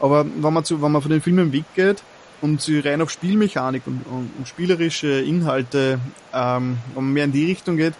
[0.00, 2.02] Aber wenn man zu, wenn man von den Filmen weggeht
[2.42, 5.98] und sie rein auf Spielmechanik und, und, und spielerische Inhalte,
[6.34, 7.94] ähm, wenn man mehr in die Richtung geht,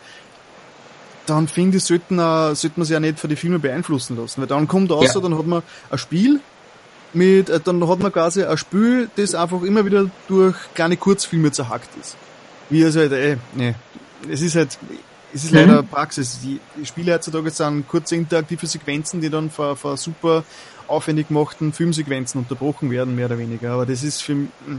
[1.24, 4.40] dann finde ich, sollten, äh, sollte man sich ja nicht von den Filmen beeinflussen lassen.
[4.42, 5.20] Weil dann kommt raus, Ja.
[5.20, 6.40] dann hat man ein Spiel
[7.14, 11.50] mit, äh, dann hat man quasi ein Spiel, das einfach immer wieder durch kleine Kurzfilme
[11.52, 12.16] zerhackt ist.
[12.70, 13.74] Wie also halt, ey, nee.
[14.30, 14.78] Es ist halt,
[15.32, 15.58] es ist Mhm.
[15.58, 16.38] leider Praxis.
[16.42, 20.44] Die, Spiele heutzutage sind kurze interaktive Sequenzen, die dann vor, vor super
[20.88, 23.72] aufwendig gemachten Filmsequenzen unterbrochen werden, mehr oder weniger.
[23.72, 24.36] Aber das ist für,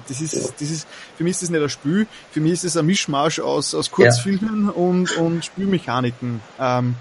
[0.08, 2.08] das ist, das ist, für mich ist das nicht ein Spiel.
[2.32, 6.40] Für mich ist das ein Mischmasch aus, aus Kurzfilmen und, und Spielmechaniken.
[6.60, 6.96] Ähm,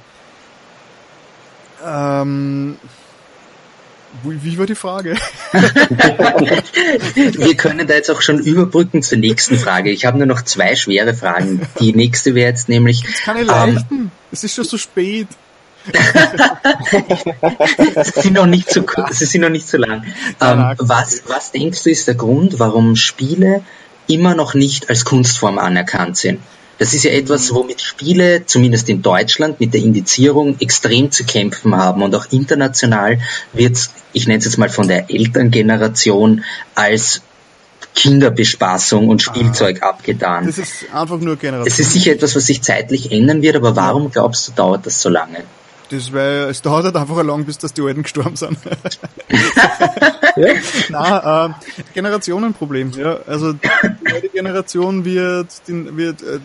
[1.85, 2.77] ähm,
[4.25, 5.17] wie, wie war die Frage?
[7.15, 9.91] Wir können da jetzt auch schon überbrücken zur nächsten Frage.
[9.91, 11.63] Ich habe nur noch zwei schwere Fragen.
[11.81, 14.11] Die nächste wäre jetzt nämlich, Keine Ähm, leichten.
[14.33, 15.29] es ist schon so spät.
[18.03, 20.05] sie sind noch nicht kurz, sie sind noch nicht so lang.
[20.41, 23.63] Ähm, was, was denkst du ist der Grund, warum Spiele
[24.09, 26.41] immer noch nicht als Kunstform anerkannt sind?
[26.79, 31.75] Das ist ja etwas, womit Spiele, zumindest in Deutschland, mit der Indizierung extrem zu kämpfen
[31.75, 33.19] haben und auch international
[33.53, 33.79] wird,
[34.13, 37.23] ich nenne es jetzt mal von der Elterngeneration, als
[37.95, 40.47] Kinderbespaßung und Spielzeug abgetan.
[40.47, 41.67] Das ist einfach nur Generation.
[41.67, 45.01] Es ist sicher etwas, was sich zeitlich ändern wird, aber warum glaubst du, dauert das
[45.01, 45.45] so lange?
[45.91, 48.59] Das weil es dauert halt einfach lang, bis dass die Alten gestorben sind.
[50.91, 51.51] Na, äh,
[51.95, 53.19] Generationenproblem, ja.
[53.27, 53.69] Also die
[54.03, 56.41] neue Generation wird, wird äh,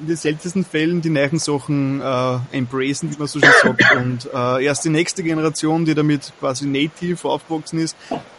[0.00, 3.96] in den seltensten Fällen die neuen Sachen äh, embracen, wie man so schön sagt.
[3.96, 7.96] Und äh, erst die nächste Generation, die damit quasi native aufgewachsen ist,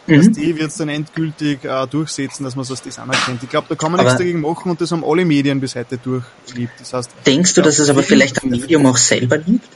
[0.08, 3.42] dass die wird es dann endgültig äh, durchsetzen, dass man so das anerkennt.
[3.44, 5.76] Ich glaube, da kann man Aber- nichts dagegen machen und das haben alle Medien bis
[5.76, 6.74] heute durchlebt.
[6.80, 9.68] Das heißt, Denkst du, dass es aber vielleicht am Medium auch selber liegt?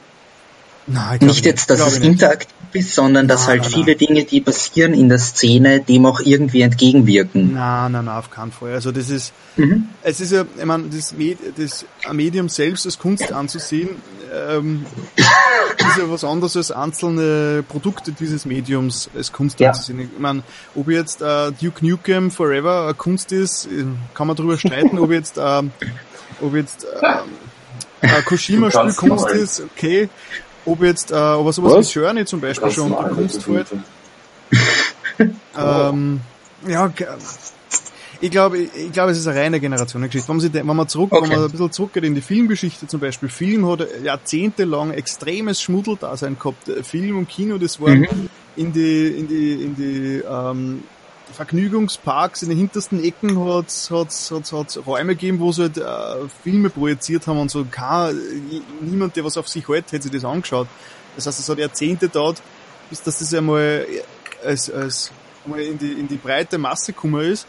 [0.92, 2.06] Nein, Nicht jetzt, dass es nicht.
[2.14, 6.06] interaktiv ist, sondern dass Nein, halt nein, viele Dinge, die passieren in der Szene, dem
[6.06, 7.54] auch irgendwie entgegenwirken.
[7.54, 8.74] Nein, nein, nein, auf keinen Fall.
[8.74, 9.90] Also das ist, Mhm.
[10.04, 13.90] es ist ja, ich meine, das, Med das Medium selbst als Kunst anzusehen,
[14.34, 14.86] ähm,
[15.18, 19.70] ist ja was anderes als einzelne Produkte dieses Mediums als Kunst Ja.
[19.70, 20.00] anzusehen.
[20.02, 20.44] Ich meine,
[20.76, 25.12] ob jetzt äh, Duke Nukem Forever eine Kunst ist, äh, kann man darüber streiten, ob
[25.12, 25.72] jetzt, ähm,
[26.42, 26.86] ob jetzt
[28.02, 30.10] ein Koshima-Spiel Kunst ist, okay.
[30.70, 31.96] Ob jetzt, äh, aber sowas Was?
[31.96, 33.68] wie Journey zum Beispiel schon unter Kunst fällt.
[35.58, 36.22] Ähm,
[36.66, 36.92] ja,
[38.22, 40.28] ich glaube, ich glaube, es ist eine reine Generationengeschichte.
[40.30, 41.24] Wenn man, sich, wenn man zurück, Okay.
[41.24, 46.38] wenn man ein bisschen zurückgeht in die Filmgeschichte zum Beispiel, Film hat jahrzehntelang extremes Schmuddeldasein
[46.40, 46.72] gehabt.
[46.84, 48.30] Film und Kino, das waren Mhm.
[48.56, 50.84] in die, in die, in die, ähm,
[51.40, 56.28] Vergnügungsparks in den hintersten Ecken hat's, hat's, hat's, hat's Räume gegeben, wo sie halt, äh,
[56.44, 57.66] Filme projiziert haben und so.
[57.72, 58.20] Kein,
[58.82, 60.68] niemand, der was auf sich hält, hätte sich das angeschaut.
[61.16, 62.42] Das heißt, es hat Jahrzehnte gedauert,
[62.90, 63.88] bis dass das einmal
[64.44, 65.12] als, als
[65.46, 67.48] einmal in die, in die breite Masse gekommen ist.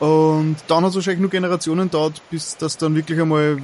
[0.00, 3.56] Und dann hat es wahrscheinlich nur Generationen gedauert, bis das dann wirklich einmal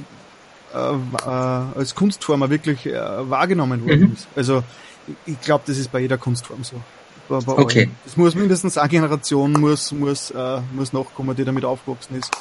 [0.73, 4.13] äh, äh, als Kunstform wirklich äh, wahrgenommen worden Mhm.
[4.13, 4.27] ist.
[4.35, 4.63] Also
[5.07, 6.81] ich, ich glaube, das ist bei jeder Kunstform so.
[7.29, 7.79] Okay.
[7.81, 7.95] allen.
[8.05, 12.31] Es muss mindestens eine Generation muss, muss, äh, muss nachkommen, die damit aufgewachsen ist,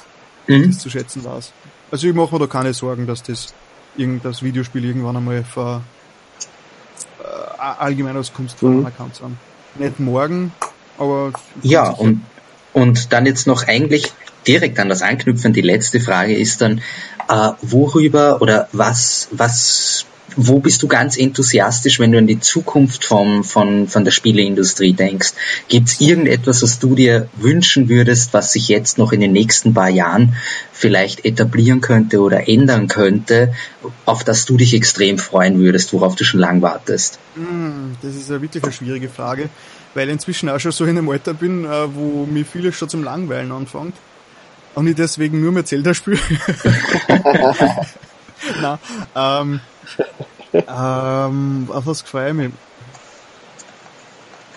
[0.46, 0.68] Mhm.
[0.68, 1.52] das zu schätzen weiß.
[1.90, 3.54] Also ich mache mir da keine Sorgen, dass das,
[4.22, 5.82] das Videospiel irgendwann einmal ver,
[7.22, 8.78] äh, allgemein als Kunstform Mhm.
[8.80, 9.36] anerkannt sind.
[9.76, 10.52] Nicht morgen,
[10.98, 11.32] aber
[11.62, 12.24] Ja, und,
[12.72, 14.12] und dann jetzt noch eigentlich
[14.46, 15.52] direkt an das anknüpfen.
[15.52, 16.82] Die letzte Frage ist dann,
[17.28, 20.04] äh, worüber oder was, was
[20.36, 24.92] wo bist du ganz enthusiastisch, wenn du an die Zukunft vom, von, von der Spieleindustrie
[24.92, 25.32] denkst?
[25.68, 29.74] Gibt es irgendetwas, was du dir wünschen würdest, was sich jetzt noch in den nächsten
[29.74, 30.34] paar Jahren
[30.72, 33.54] vielleicht etablieren könnte oder ändern könnte,
[34.04, 37.18] auf das du dich extrem freuen würdest, worauf du schon lang wartest?
[37.34, 39.48] Hm, das ist ja wirklich eine schwierige Frage,
[39.94, 43.04] weil inzwischen auch schon so in einem Alter bin, äh, wo mir vieles schon zum
[43.04, 43.94] Langweilen anfängt
[44.74, 46.18] und ich deswegen nur mehr Zelda spiele.
[48.60, 48.78] Na,
[49.14, 49.60] ähm,
[50.52, 52.50] ähm, auf was gefällt mir?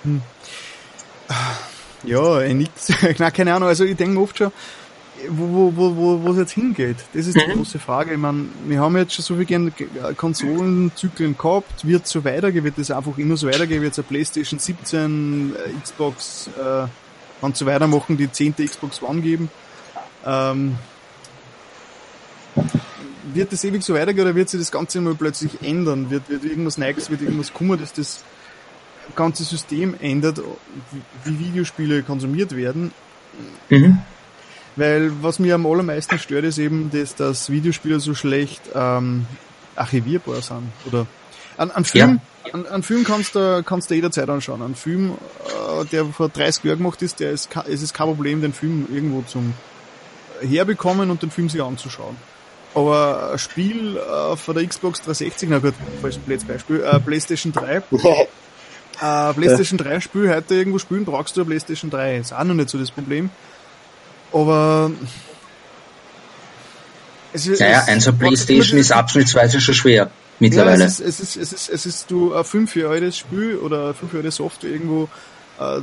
[0.04, 0.22] Hm.
[2.04, 2.88] Ja, eh nix.
[3.34, 4.52] Keine Ahnung, also ich denke oft schon,
[5.30, 6.98] wo, wo, wo, wo es jetzt hingeht.
[7.14, 7.54] Das ist die mhm.
[7.54, 8.14] große Frage.
[8.14, 9.72] Ich meine, wir haben jetzt schon so viele
[10.16, 14.60] Konsolenzyklen gehabt, wird so weitergehen, wird es einfach immer so weitergehen, wird es eine Playstation
[14.60, 16.88] 17, äh, Xbox, äh,
[17.42, 18.56] wenn sie weitermachen, die 10.
[18.56, 19.50] Xbox One geben.
[20.26, 20.78] Ähm,
[23.34, 26.10] wird das ewig so weitergehen oder wird sich das Ganze mal plötzlich ändern?
[26.10, 28.24] Wird, wird irgendwas Neues, wird irgendwas kommen, dass das
[29.16, 30.42] ganze System ändert,
[31.24, 32.92] wie Videospiele konsumiert werden?
[33.70, 34.00] Mhm.
[34.76, 39.26] Weil was mir am allermeisten stört, ist eben, dass, dass Videospiele so schlecht ähm,
[39.76, 40.70] archivierbar sind.
[40.86, 41.08] Oder
[41.58, 42.54] an, an Film, ja.
[42.54, 44.62] an, an Film kannst du, kannst du jederzeit anschauen.
[44.62, 45.14] Ein Film,
[45.82, 48.88] äh, der vor 30 Jahren gemacht ist, der ist, es ist kein Problem, den Film
[48.92, 49.54] irgendwo zum
[50.42, 52.16] herbekommen und den Film sich anzuschauen.
[52.78, 57.78] Aber ein Spiel äh, von der Xbox 360, na gut, falls Beispiel, äh, PlayStation 3.
[59.02, 62.18] äh, PlayStation 3 Spiel heute irgendwo spielen, brauchst du eine PlayStation 3.
[62.18, 63.32] Ist auch noch nicht so das Problem.
[64.32, 64.92] Aber
[67.34, 70.82] es ist, naja, ein so Playstation ist abschnittsweise schon schwer mittlerweile.
[70.82, 73.96] Ja, es, ist, es, ist, es, ist, es ist du ein 5 Jahre Spiel oder
[73.96, 75.10] 5 Jahre Software irgendwo
[75.60, 75.80] äh,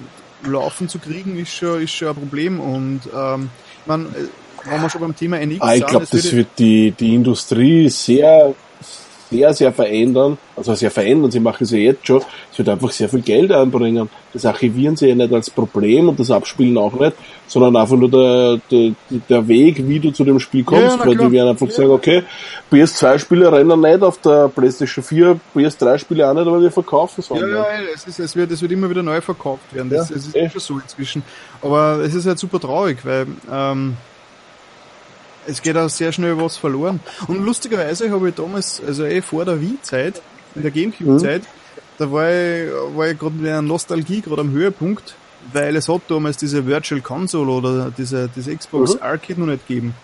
[0.48, 2.60] laufen zu kriegen, ist schon, ist schon ein Problem.
[2.60, 3.50] Und ähm,
[3.84, 4.14] man,
[4.64, 8.54] wenn wir schon beim Thema NX ah, Ich glaube, das wird die, die Industrie sehr,
[9.30, 10.38] sehr, sehr verändern.
[10.56, 12.22] Also sehr verändern, sie machen es ja jetzt schon.
[12.52, 14.08] Es wird einfach sehr viel Geld einbringen.
[14.32, 18.10] Das Archivieren sie ja nicht als Problem und das Abspielen auch nicht, sondern einfach nur
[18.10, 18.92] der, der,
[19.28, 21.72] der Weg, wie du zu dem Spiel kommst, ja, weil die werden einfach ja.
[21.72, 22.22] sagen, okay,
[22.70, 27.36] PS2-Spiele rennen nicht auf der PlayStation 4, PS3-Spiele auch nicht, aber wir verkaufen es auch
[27.36, 29.90] ja, ja, es, ist, es, wird, es wird immer wieder neu verkauft werden.
[29.90, 31.22] Das, ja, es ist eh schon so inzwischen.
[31.62, 33.96] Aber es ist halt super traurig, weil ähm,
[35.46, 37.00] es geht auch sehr schnell was verloren.
[37.26, 40.22] Und lustigerweise habe ich damals, also eh vor der Wii-Zeit,
[40.54, 41.46] in der Gamecube-Zeit, mhm.
[41.98, 45.14] da war ich, war ich gerade mit einer Nostalgie gerade am Höhepunkt,
[45.52, 49.02] weil es hat damals diese Virtual Console oder diese, diese Xbox mhm.
[49.02, 49.94] Arcade noch nicht gegeben.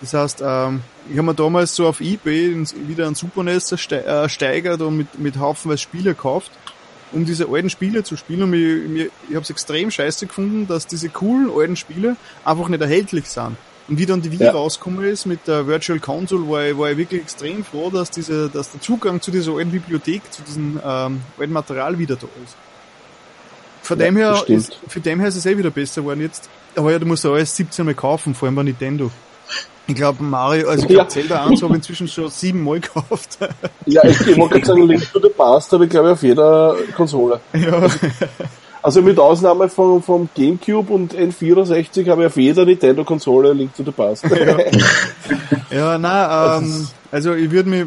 [0.00, 0.80] Das heißt, ähm,
[1.10, 5.38] ich habe mir damals so auf Ebay wieder ein Super NES ersteigert und mit, mit
[5.38, 6.50] haufenweise Spiele gekauft,
[7.12, 8.44] um diese alten Spiele zu spielen.
[8.44, 12.80] Und mir, ich habe es extrem scheiße gefunden, dass diese coolen alten Spiele einfach nicht
[12.80, 13.56] erhältlich sind.
[13.90, 14.52] Und wie dann die Wii ja.
[14.52, 18.48] rausgekommen ist mit der Virtual Console, war ich, war ich wirklich extrem froh, dass diese,
[18.48, 22.56] dass der Zugang zu dieser alten Bibliothek, zu diesem ähm, alten Material wieder da ist.
[23.82, 26.48] Von ja, dem her ist, für dem her ist es eh wieder besser geworden jetzt.
[26.76, 29.10] Aber ja, du musst ja alles 17 Mal kaufen, vor allem bei Nintendo.
[29.88, 31.08] Ich glaube Mario, also ich glaube ja.
[31.08, 33.38] Zelda 1 habe ich inzwischen schon sieben Mal gekauft.
[33.86, 36.22] ja, ich, ich wollte gerade sagen, Link to the Past habe ich glaube ich auf
[36.22, 37.40] jeder Konsole.
[37.54, 37.72] Ja.
[37.72, 37.98] Also
[39.02, 43.90] mit Ausnahme von, vom Gamecube und N64 habe ich auf jeder Nintendo-Konsole Link to the
[43.90, 44.24] Past.
[44.24, 44.56] Ja,
[45.76, 47.86] ja na, ähm, also ich würde mich,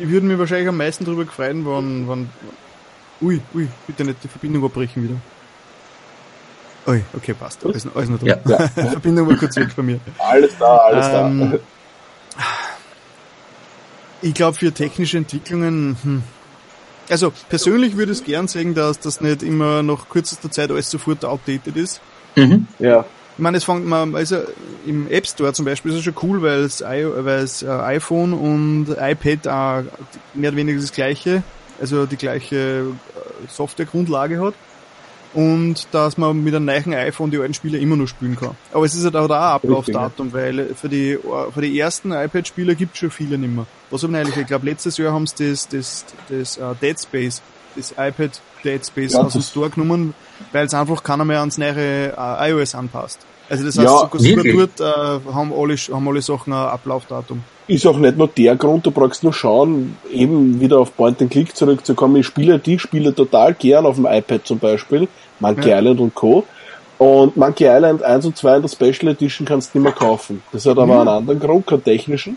[0.00, 2.28] ich würde mich wahrscheinlich am meisten darüber freuen, wenn, wenn,
[3.20, 5.16] ui, ui, bitte nicht die Verbindung abbrechen wieder.
[6.88, 7.64] Ui, okay, passt.
[7.64, 8.26] Alles, alles noch da.
[8.26, 8.36] Ja.
[8.76, 9.98] Die Verbindung war kurz weg bei mir.
[10.18, 11.58] Alles da, alles ähm, da.
[14.22, 16.22] Ich glaube, für technische Entwicklungen, hm,
[17.08, 21.24] also persönlich würde ich gern sehen, dass das nicht immer nach kürzester Zeit alles sofort
[21.24, 22.00] outdated ist.
[22.36, 22.66] Mhm.
[22.78, 23.04] Ja.
[23.36, 24.38] Ich meine, es fängt man, also
[24.86, 28.32] im App Store zum Beispiel ist es schon cool, weil es, weil es äh, iPhone
[28.32, 29.82] und iPad auch
[30.32, 31.42] mehr oder weniger das gleiche,
[31.78, 34.54] also die gleiche äh, Softwaregrundlage hat
[35.36, 38.52] und dass man mit einem neuen iPhone die alten Spiele immer noch spielen kann.
[38.72, 41.18] Aber es ist halt auch ein Ablaufdatum, weil für die,
[41.52, 43.66] für die ersten iPad-Spiele gibt es schon viele nicht mehr.
[43.90, 47.42] Was haben eigentlich, ich glaube letztes Jahr haben sie das, das, das uh, Dead Space,
[47.76, 50.14] das iPad Dead Space ja, aus dem Store genommen,
[50.52, 53.20] weil es einfach keiner mehr ans neue uh, iOS anpasst.
[53.48, 57.42] Also das heißt, ja, sogar, sogar dort uh, haben, alle, haben alle Sachen ein Ablaufdatum.
[57.68, 61.30] Ist auch nicht nur der Grund, du brauchst nur schauen, eben wieder auf Point and
[61.30, 62.16] Click zurückzukommen.
[62.16, 65.08] Ich spiele die Spiele total gern auf dem iPad zum Beispiel,
[65.40, 65.78] Monkey ja.
[65.78, 66.44] Island und Co.
[66.98, 70.42] Und Monkey Island 1 und 2 in der Special Edition kannst du nicht mehr kaufen.
[70.52, 71.00] Das hat aber mhm.
[71.00, 72.36] einen anderen Grund, keinen technischen.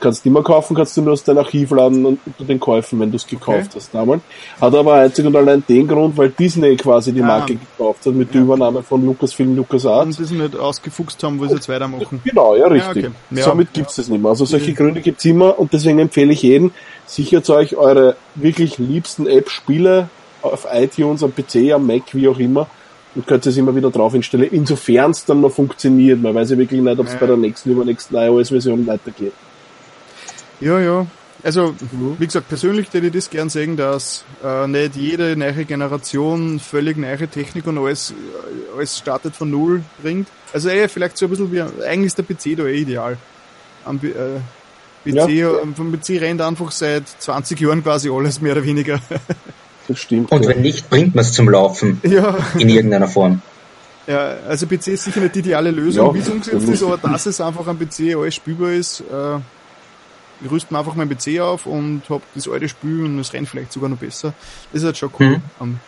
[0.00, 2.98] Kannst du immer kaufen, kannst du nur aus deinem Archiv laden und unter den Käufen,
[3.00, 3.68] wenn du es gekauft Okay.
[3.76, 4.22] hast damals.
[4.58, 7.26] Hat aber einzig und allein den Grund, weil Disney quasi die Ah.
[7.26, 10.18] Marke gekauft hat mit der Übernahme von Lucasfilm, LucasArts.
[10.18, 12.18] Und das nicht ausgefuchst haben, wo sie jetzt weitermachen.
[12.24, 13.04] Genau, ja, richtig.
[13.08, 13.14] okay.
[13.30, 13.44] Ja.
[13.44, 14.30] Somit gibt's das nicht mehr.
[14.30, 16.72] Also solche Gründe gibt's immer und deswegen empfehle ich jedem,
[17.04, 20.08] sichert euch eure wirklich liebsten App-Spiele
[20.42, 22.68] auf iTunes, am PC, am Mac, wie auch immer
[23.14, 26.22] und könnt es immer wieder drauf installieren, insofern es dann noch funktioniert.
[26.22, 27.18] Man weiß ja wirklich nicht, ob es Ja.
[27.18, 29.32] bei der nächsten, übernächsten iOS-Version weitergeht.
[30.60, 31.06] Ja, ja.
[31.42, 31.74] Also,
[32.18, 36.98] wie gesagt, persönlich würde ich das gern sehen, dass äh, nicht jede neue Generation völlig
[36.98, 40.28] neue Technik und alles, äh, alles startet von Null bringt.
[40.52, 43.16] Also eh, vielleicht so ein bisschen wie, eigentlich ist der PC da eh ideal.
[43.86, 44.10] Am äh,
[45.10, 45.50] PC, Ja.
[45.50, 49.00] äh, vom PC rennt einfach seit 20 Jahren quasi alles, mehr oder weniger.
[49.88, 50.30] Das stimmt.
[50.30, 50.50] Und ja.
[50.50, 53.42] wenn nicht, bringt man es zum Laufen ja, in irgendeiner Form.
[54.06, 56.96] ja, also PC ist sicher nicht die ideale Lösung, Ja, wie es umgesetzt ist, aber
[57.02, 59.38] dass es einfach am PC alles spielbar ist, äh,
[60.42, 63.48] ich rüste mir einfach meinen PC auf und hab das alte Spiel und es rennt
[63.48, 64.32] vielleicht sogar noch besser.
[64.72, 65.40] Das ist halt schon cool.
[65.60, 65.80] Ähm,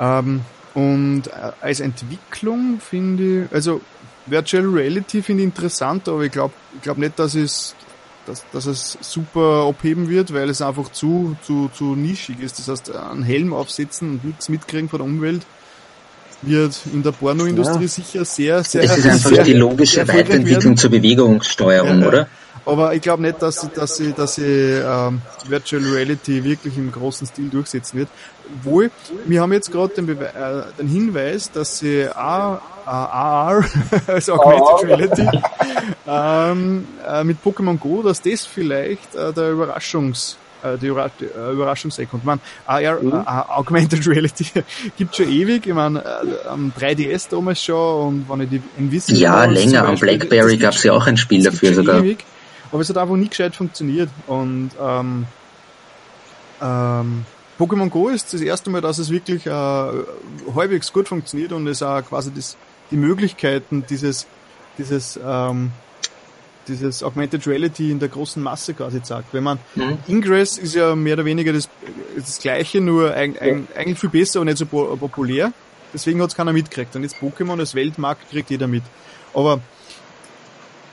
[0.00, 0.40] ähm,
[0.74, 3.80] und äh, als Entwicklung finde ich, also
[4.26, 7.74] Virtual Reality finde ich interessant, aber ich glaube ich glaub nicht, dass es
[8.26, 12.58] dass, dass es super abheben wird, weil es einfach zu, zu, zu nischig ist.
[12.58, 15.42] Das heißt, einen Helm aufsetzen und nichts mitkriegen von der Umwelt
[16.42, 17.88] wird in der Pornoindustrie Ja.
[17.88, 20.76] sicher sehr, sehr, Es ist einfach sehr die logische Weiterentwicklung werden.
[20.76, 22.08] zur Bewegungssteuerung, ja.
[22.08, 22.28] oder?
[22.66, 24.42] Aber ich glaube nicht, dass sie, dass sie, dass sie
[24.82, 28.08] ähm, Virtual Reality wirklich im großen Stil durchsetzen wird.
[28.62, 28.90] Wohl,
[29.26, 33.64] wir haben jetzt gerade den, Bewe- äh, den Hinweis, dass sie AR,
[34.06, 35.28] also Augmented Reality,
[36.06, 42.12] ähm, äh, mit Pokémon Go, dass das vielleicht äh, der Überraschungs äh, die äh, Überraschungseck.
[42.12, 42.94] Und man, AR, äh,
[43.26, 44.46] Augmented Reality
[44.96, 45.66] gibt schon ewig.
[45.66, 47.76] Ich meine, äh, am 3DS damals schon
[48.08, 49.86] und wenn ich die Invisible Ja, länger.
[49.86, 52.00] Am Blackberry gab es ja auch ein Spiel dafür sogar.
[52.00, 52.24] ewig,
[52.74, 54.08] aber es hat einfach nie gescheit funktioniert.
[54.26, 55.26] Und ähm,
[56.60, 57.24] ähm,
[57.56, 61.82] Pokémon Go ist das erste Mal, dass es wirklich äh, halbwegs gut funktioniert und es
[61.84, 62.56] auch quasi das,
[62.90, 64.26] die Möglichkeiten dieses,
[64.76, 65.70] dieses, ähm,
[66.66, 69.32] dieses Augmented Reality in der großen Masse quasi zeigt.
[69.32, 69.98] Wenn man Mhm.
[70.08, 71.68] Ingress ist ja mehr oder weniger das,
[72.16, 75.52] das gleiche, nur eig, eig, eigentlich viel besser und nicht so po- populär.
[75.92, 76.96] Deswegen hat es keiner mitgekriegt.
[76.96, 78.82] Und jetzt Pokémon als Weltmarkt kriegt jeder mit.
[79.32, 79.60] Aber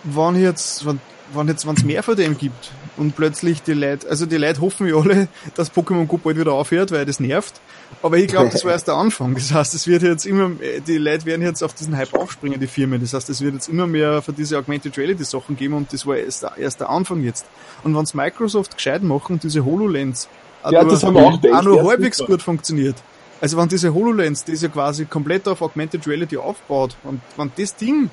[0.04, 1.00] wenn jetzt, wenn,
[1.34, 4.62] wenn jetzt, wenn es mehr von dem gibt und plötzlich die Leute, also die Leute
[4.62, 7.60] hoffen ja alle, dass Pokémon Go bald wieder aufhört, weil das nervt.
[8.02, 9.34] Aber ich glaube, das war erst der Anfang.
[9.34, 10.52] Das heißt, es wird jetzt immer,
[10.88, 13.02] die Leute werden jetzt auf diesen Hype aufspringen, die Firmen.
[13.02, 16.06] Das heißt, es wird jetzt immer mehr für diese Augmented Reality Sachen geben und das
[16.06, 17.46] war erst, der- erst der Anfang jetzt.
[17.84, 20.28] Und wenn's Microsoft gescheit machen, diese HoloLens,
[20.64, 22.34] Ja, nur- das haben wir auch auch nur halbwegs super.
[22.34, 22.96] gut funktioniert.
[23.40, 27.52] Also wenn diese HoloLens, die ist ja quasi komplett auf Augmented Reality aufbaut, und wenn
[27.58, 28.12] das Ding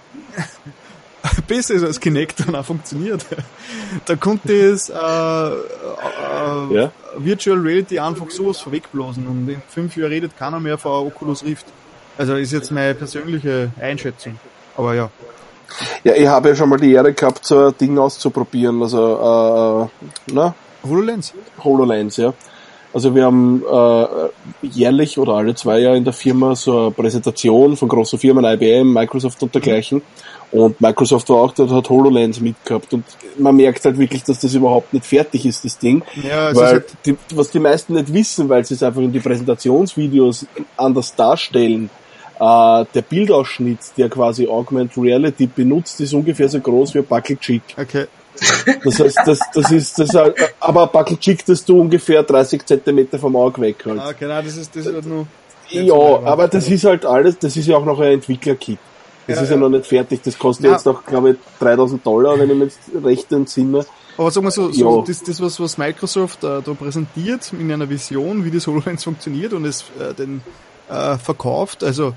[1.47, 3.24] besser ist als Kinect und auch funktioniert,
[4.07, 6.93] da konnte es äh, äh, Ja.
[7.16, 11.66] Virtual Reality einfach sowas vorwegblasen und in fünf Jahren redet keiner mehr von Oculus Rift.
[12.16, 14.39] Also ist jetzt meine persönliche Einschätzung.
[14.76, 15.11] Aber ja.
[16.05, 20.33] Ja, ich habe ja schon mal die Ehre gehabt, so ein Ding auszuprobieren, also äh,
[20.33, 21.35] na, HoloLens.
[21.62, 22.33] HoloLens, ja.
[22.93, 27.76] Also wir haben äh, jährlich oder alle zwei Jahre in der Firma so eine Präsentation
[27.76, 30.03] von großen Firmen, IBM, Microsoft und dergleichen.
[30.51, 32.94] Und Microsoft war auch dort, hat HoloLens mitgehabt.
[32.94, 33.05] Und
[33.38, 36.03] man merkt halt wirklich, dass das überhaupt nicht fertig ist, das Ding.
[36.22, 39.20] Ja, weil halt, die, was die meisten nicht wissen, weil sie es einfach in die
[39.20, 40.46] Präsentationsvideos
[40.76, 41.90] anders darstellen,
[42.40, 47.38] äh, der Bildausschnitt, der quasi Augmented Reality benutzt, ist ungefähr so groß wie ein Buckle
[47.38, 47.62] Chick.
[47.76, 48.07] okay.
[48.84, 50.16] Das heißt, das, das ist, das, ist-
[50.61, 53.99] aber ein Buckle Chick, das du ungefähr 30 Zentimeter vom Auge weg halt.
[54.01, 55.26] Ah, genau, das ist, das ist nur.
[55.70, 55.94] Ja,
[56.24, 58.78] aber das ist halt alles, das ist ja auch noch ein Entwicklerkit.
[59.29, 59.61] Das Ja, ist ja, ja.
[59.61, 60.20] noch nicht fertig.
[60.24, 60.72] Das kostet Ja.
[60.72, 63.85] jetzt auch, glaube ich, 3000 Dollar, wenn ich mich jetzt recht entsinne.
[64.16, 67.89] Aber sagen wir so, so das, das was, was Microsoft äh, da präsentiert in einer
[67.89, 70.41] Vision, wie das HoloLens funktioniert und es äh, den
[70.89, 72.14] äh, verkauft, also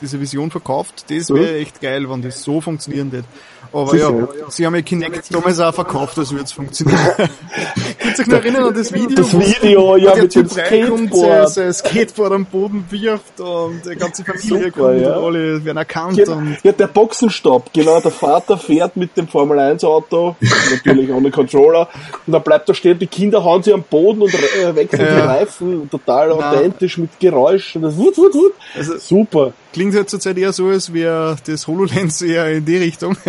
[0.00, 3.26] diese Vision verkauft, das wäre echt geil, wenn das so funktionieren würde.
[3.72, 7.00] Aber Sicher, ja, sie haben ja Kinect damals auch verkauft, als würde es funktionieren.
[7.16, 9.16] Könnt ihr euch noch erinnern an das Video?
[9.16, 11.48] Das Video, ja, mit dem Skateboard.
[11.50, 15.16] sein Skateboard am Boden wirft und die ganze Familie Super, kommt ja.
[15.16, 16.36] und alle werden erkannt Genau.
[16.36, 18.00] und Ja, der Boxenstopp, genau.
[18.00, 20.36] Der Vater fährt mit dem Formel 1 Auto,
[20.70, 21.88] natürlich ohne Controller,
[22.26, 25.18] und dann bleibt er stehen, die Kinder hauen sie am Boden und äh, wechseln die
[25.18, 25.26] Ja.
[25.26, 26.50] Reifen, total Na.
[26.52, 28.52] authentisch mit Geräusch und das wut, wut, wut.
[28.76, 29.52] Also- Super.
[29.74, 33.16] Klingt halt zurzeit eher so, als wäre das HoloLens eher in die Richtung.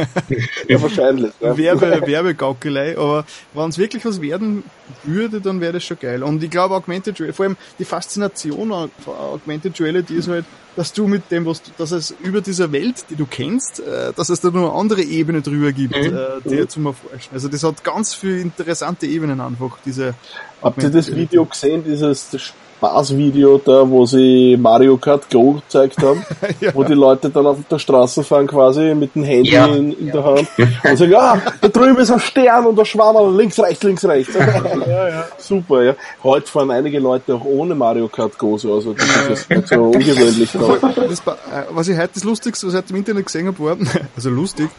[0.67, 1.31] Ja, wahrscheinlich.
[1.39, 1.57] Ja.
[1.57, 4.63] Werbe, Werbegaukelei, aber wenn es wirklich was werden
[5.03, 6.23] würde, dann wäre das schon geil.
[6.23, 10.93] Und ich glaube Augmented Reality, vor allem die Faszination von Augmented Reality ist halt, dass
[10.93, 14.29] du mit dem, was du, dass es über dieser Welt, die du kennst, äh, dass
[14.29, 16.15] es da noch eine andere Ebene drüber gibt, mhm.
[16.15, 16.69] äh, die mhm.
[16.69, 17.33] zum Erforschen.
[17.33, 20.15] Also das hat ganz viele interessante Ebenen einfach, diese.
[20.61, 22.29] Habt ihr das Video gesehen, dieses
[22.77, 26.25] Spaßvideo da, wo sie Mario Kart Go gezeigt haben,
[26.59, 26.73] ja.
[26.73, 29.65] wo die Leute dann auf der Straße fahren quasi mit dem Handy ja.
[29.67, 30.47] in, in, der Hand
[30.83, 34.33] und sagen, ah, da drüben ist ein Stern und der Schwammerl, links, rechts, links, rechts.
[34.87, 35.25] ja, ja.
[35.37, 35.95] Super, ja.
[36.23, 39.75] Heute fahren einige Leute auch ohne Mario Kart Go so, also das ist nicht so
[39.75, 40.51] ungewöhnlich.
[40.51, 43.77] Das, äh, was ich heute das Lustigste, was ich heute im Internet gesehen habe, war,
[44.15, 44.69] also lustig,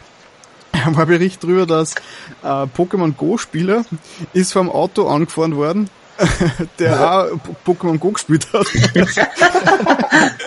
[0.71, 1.95] war ein Bericht darüber, dass
[2.43, 3.83] äh, Pokémon Go Spieler
[4.33, 5.89] ist vom Auto angefahren worden
[6.79, 7.23] der ja.
[7.23, 7.27] auch
[7.65, 8.67] Pokémon Go gespielt hat.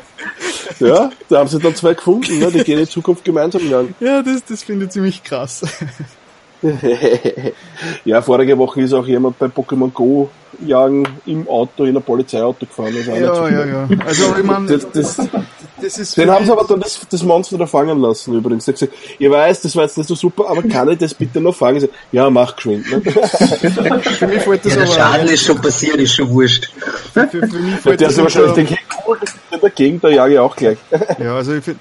[0.81, 2.51] ja, da haben sie dann zwei gefunden, ne?
[2.51, 3.95] die gehen in Zukunft gemeinsam lang.
[4.01, 5.63] Ja, das, das finde ich ziemlich krass.
[8.05, 10.29] ja, vorige Woche ist auch jemand bei Pokémon Go
[10.67, 12.95] jagen im Auto, in ein Polizeiauto gefahren.
[12.95, 13.89] Das ja, ja, ja.
[14.05, 15.29] Also, ich meine, das, das,
[15.81, 18.65] das ist den haben sie aber dann das, das Monster da fangen lassen, übrigens.
[18.67, 21.41] Der gesagt, ich weiß, das war jetzt nicht so super, aber kann ich das bitte
[21.41, 21.89] noch fangen?
[22.13, 22.91] Ja, mach geschwind.
[22.91, 23.01] Ne?
[23.13, 24.93] für mich fällt das ja, aber...
[24.93, 26.71] Schaden ist schon passiert, ist schon wurscht.
[27.13, 30.09] Für, für mich fällt der das ist wahrscheinlich denkt, hey, cool, das ist dagegen, da
[30.09, 30.79] jage ich auch gleich.
[31.19, 31.81] ja, also ich finde,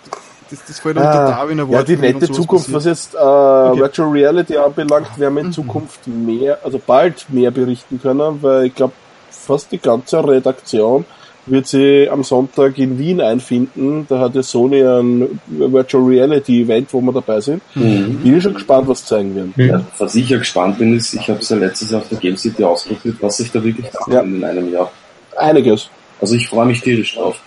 [0.50, 3.80] das, das fällt unter ah, Darwin Ja, die nette Zukunft, was jetzt äh, okay.
[3.80, 5.54] Virtual Reality anbelangt, werden wir in mhm.
[5.54, 8.94] Zukunft mehr, also bald mehr berichten können, weil ich glaube,
[9.30, 11.06] fast die ganze Redaktion
[11.46, 14.06] wird sie am Sonntag in Wien einfinden.
[14.08, 17.62] Da hat ja Sony ein Virtual Reality Event, wo wir dabei sind.
[17.76, 18.20] Mhm.
[18.24, 19.54] Bin ich schon gespannt, was zeigen werden.
[19.58, 22.20] Ja, was ich ja gespannt bin, ist, ich habe es ja letztes Jahr auf der
[22.20, 24.22] Game City ausprobiert, was sich da wirklich da ja.
[24.22, 24.92] in einem Jahr.
[25.38, 25.90] Einiges.
[26.22, 27.40] Also ich freue mich tierisch drauf.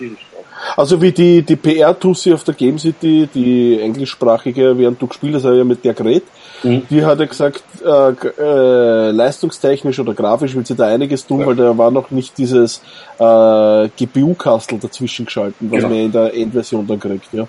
[0.75, 5.43] Also wie die, die PR-Tussi auf der Game City, die englischsprachige, während du gespielt hast,
[5.43, 6.23] ja mit der geredet,
[6.63, 6.83] mhm.
[6.89, 11.47] die hat ja gesagt, äh, äh, leistungstechnisch oder grafisch will sie da einiges tun, ja.
[11.47, 12.81] weil da war noch nicht dieses
[13.19, 15.89] äh, GPU-Kastel dazwischen geschalten, was genau.
[15.89, 17.33] man in der Endversion dann kriegt.
[17.33, 17.47] Ja.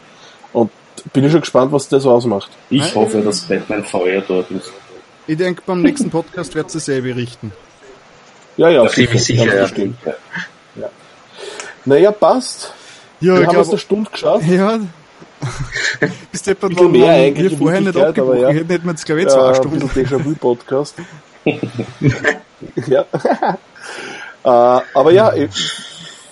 [0.52, 0.70] Und
[1.12, 2.50] bin ich schon gespannt, was das ausmacht.
[2.70, 4.72] Ich hoffe, dass Batman VR dort ist.
[5.26, 7.52] Ich denke, beim nächsten Podcast wird sie selber richten.
[8.56, 10.14] Ja, ja, sicher, sicher, ja.
[10.76, 10.90] ja.
[11.84, 12.72] Naja, passt.
[13.24, 14.46] Ja, wir haben es eine Stunde geschafft.
[14.46, 14.78] Ja.
[16.32, 16.56] Bis der
[16.88, 18.40] mehr eigentlich wir vorher nicht abgebrochen.
[18.40, 18.48] Ja.
[18.50, 19.80] Hätten wir jetzt, glaube ich, zwei ja, Stunden.
[19.80, 20.94] Ein bisschen Déjà-vu-Podcast.
[22.86, 23.00] ja.
[24.44, 25.50] äh, aber ja, ich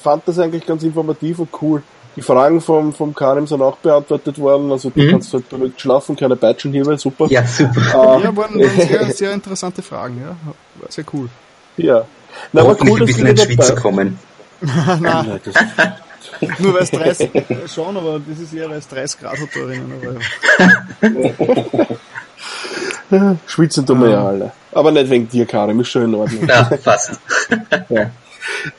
[0.02, 1.82] fand das eigentlich ganz informativ und cool.
[2.14, 5.12] Die Fragen vom, vom Karim sind auch beantwortet worden, also du mhm.
[5.12, 7.26] kannst halt beruhigt schlafen, keine Peitschenhiebe, super.
[7.30, 7.80] Ja, super.
[7.80, 10.36] Äh, ja, waren, waren sehr, sehr interessante Fragen, ja.
[10.78, 11.30] War sehr cool.
[11.78, 12.04] Ja.
[12.52, 14.18] Na, aber cool, dass ein bisschen ins Schwitzen kommen.
[15.00, 15.40] Nein.
[16.58, 17.30] Nur weil es 30,
[17.72, 20.20] schon, aber das ist eher, weil es 30 Grad hat da drinnen.
[23.46, 24.52] Schwitzen tun wir ja alle.
[24.72, 26.48] Aber nicht wegen dir, Karim, ist schon in Ordnung.
[26.48, 27.20] Ja, fast.
[27.88, 28.10] ja.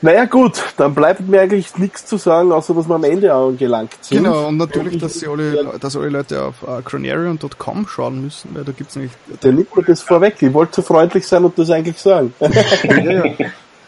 [0.02, 3.96] Naja gut, dann bleibt mir eigentlich nichts zu sagen, außer dass wir am Ende angelangt
[4.02, 4.24] sind.
[4.24, 8.64] Genau, und natürlich, dass sie alle, dass alle Leute auf uh, chronarion.com schauen müssen, weil
[8.64, 9.12] da gibt's nämlich...
[9.42, 12.34] Der nimmt mir das vorweg, ich wollte so freundlich sein und das eigentlich sagen.
[12.40, 13.34] ja, ja.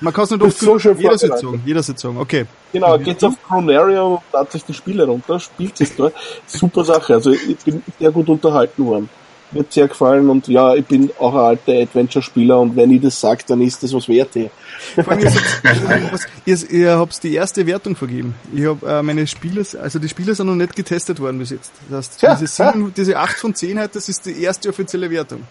[0.00, 2.46] Man kann es nicht oft so schön jeder Sitzung, jeder Sitzung, okay.
[2.72, 6.14] Genau, geht's auf Chronaria und ladet sich die Spiele runter, spielt es dort.
[6.46, 9.08] Super Sache, also ich bin sehr gut unterhalten worden.
[9.52, 13.00] Mir hat sehr gefallen und ja, ich bin auch ein alter Adventure-Spieler und wenn ich
[13.00, 14.30] das sage, dann ist das was wert.
[14.32, 16.10] Vor allem, ihr,
[16.56, 18.34] ihr, ihr habt die erste Wertung vergeben.
[18.52, 21.72] Ich habe äh, meine Spiele, also die Spiele sind noch nicht getestet worden bis jetzt.
[21.88, 25.44] Das heißt, diese, sieben, diese 8 von 10 halt, das ist die erste offizielle Wertung.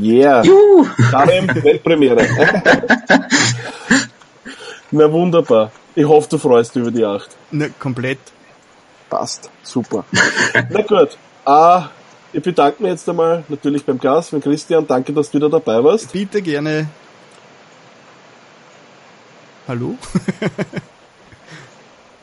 [0.00, 0.42] Yeah.
[0.42, 0.86] Juhu.
[1.10, 2.26] Daheim Weltpremiere.
[4.90, 5.70] Na wunderbar.
[5.94, 7.28] Ich hoffe, du freust dich über die 8.
[7.50, 8.18] Ne, komplett.
[9.10, 9.50] Passt.
[9.62, 10.04] Super.
[10.70, 11.18] Na gut.
[11.44, 11.88] Ah,
[12.32, 14.86] ich bedanke mich jetzt einmal natürlich beim Gast, beim Christian.
[14.86, 16.12] Danke, dass du wieder dabei warst.
[16.12, 16.88] Bitte gerne.
[19.68, 19.96] Hallo?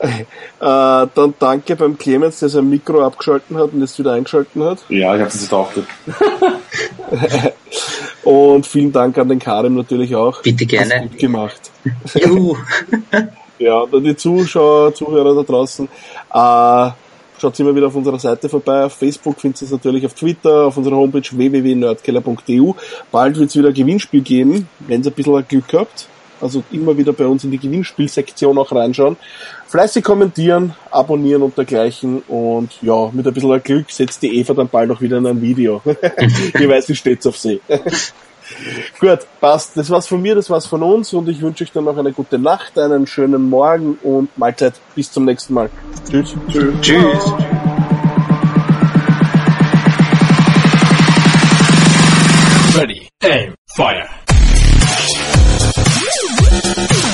[0.00, 0.24] äh,
[0.58, 4.78] dann danke beim Clemens, der sein Mikro abgeschalten hat und jetzt wieder eingeschalten hat.
[4.88, 5.70] Ja, ich habe es auch.
[8.24, 10.42] und vielen Dank an den Karim natürlich auch.
[10.42, 10.94] Bitte gerne.
[10.94, 11.70] Hast gut gemacht.
[12.14, 12.56] Juhu.
[13.58, 15.88] ja, und die Zuschauer, Zuhörer da draußen.
[16.32, 16.90] Äh,
[17.40, 18.84] Schaut immer wieder auf unserer Seite vorbei.
[18.84, 22.72] Auf Facebook findet ihr es natürlich auf Twitter, auf unserer Homepage www.nerdkeller.eu.
[23.10, 26.06] Bald wird es wieder ein Gewinnspiel geben, wenn ihr ein bisschen Glück habt.
[26.40, 29.16] Also immer wieder bei uns in die Gewinnspielsektion auch reinschauen.
[29.66, 32.22] Fleißig kommentieren, abonnieren und dergleichen.
[32.28, 35.40] Und ja, mit ein bisschen Glück setzt die Eva dann bald auch wieder in ein
[35.40, 35.82] Video.
[35.84, 37.60] ich weiß, wie steht's auf sie.
[38.98, 39.76] Gut, passt.
[39.76, 42.12] Das war's von mir, das war's von uns und ich wünsche euch dann noch eine
[42.12, 44.74] gute Nacht, einen schönen Morgen und Mahlzeit.
[44.94, 45.70] Bis zum nächsten Mal.
[46.10, 46.34] Tschüss.
[46.48, 46.74] Tschüss.
[46.80, 47.32] Tschüss.
[52.76, 54.29] Ready, aim, fire.
[56.62, 57.09] Thank you.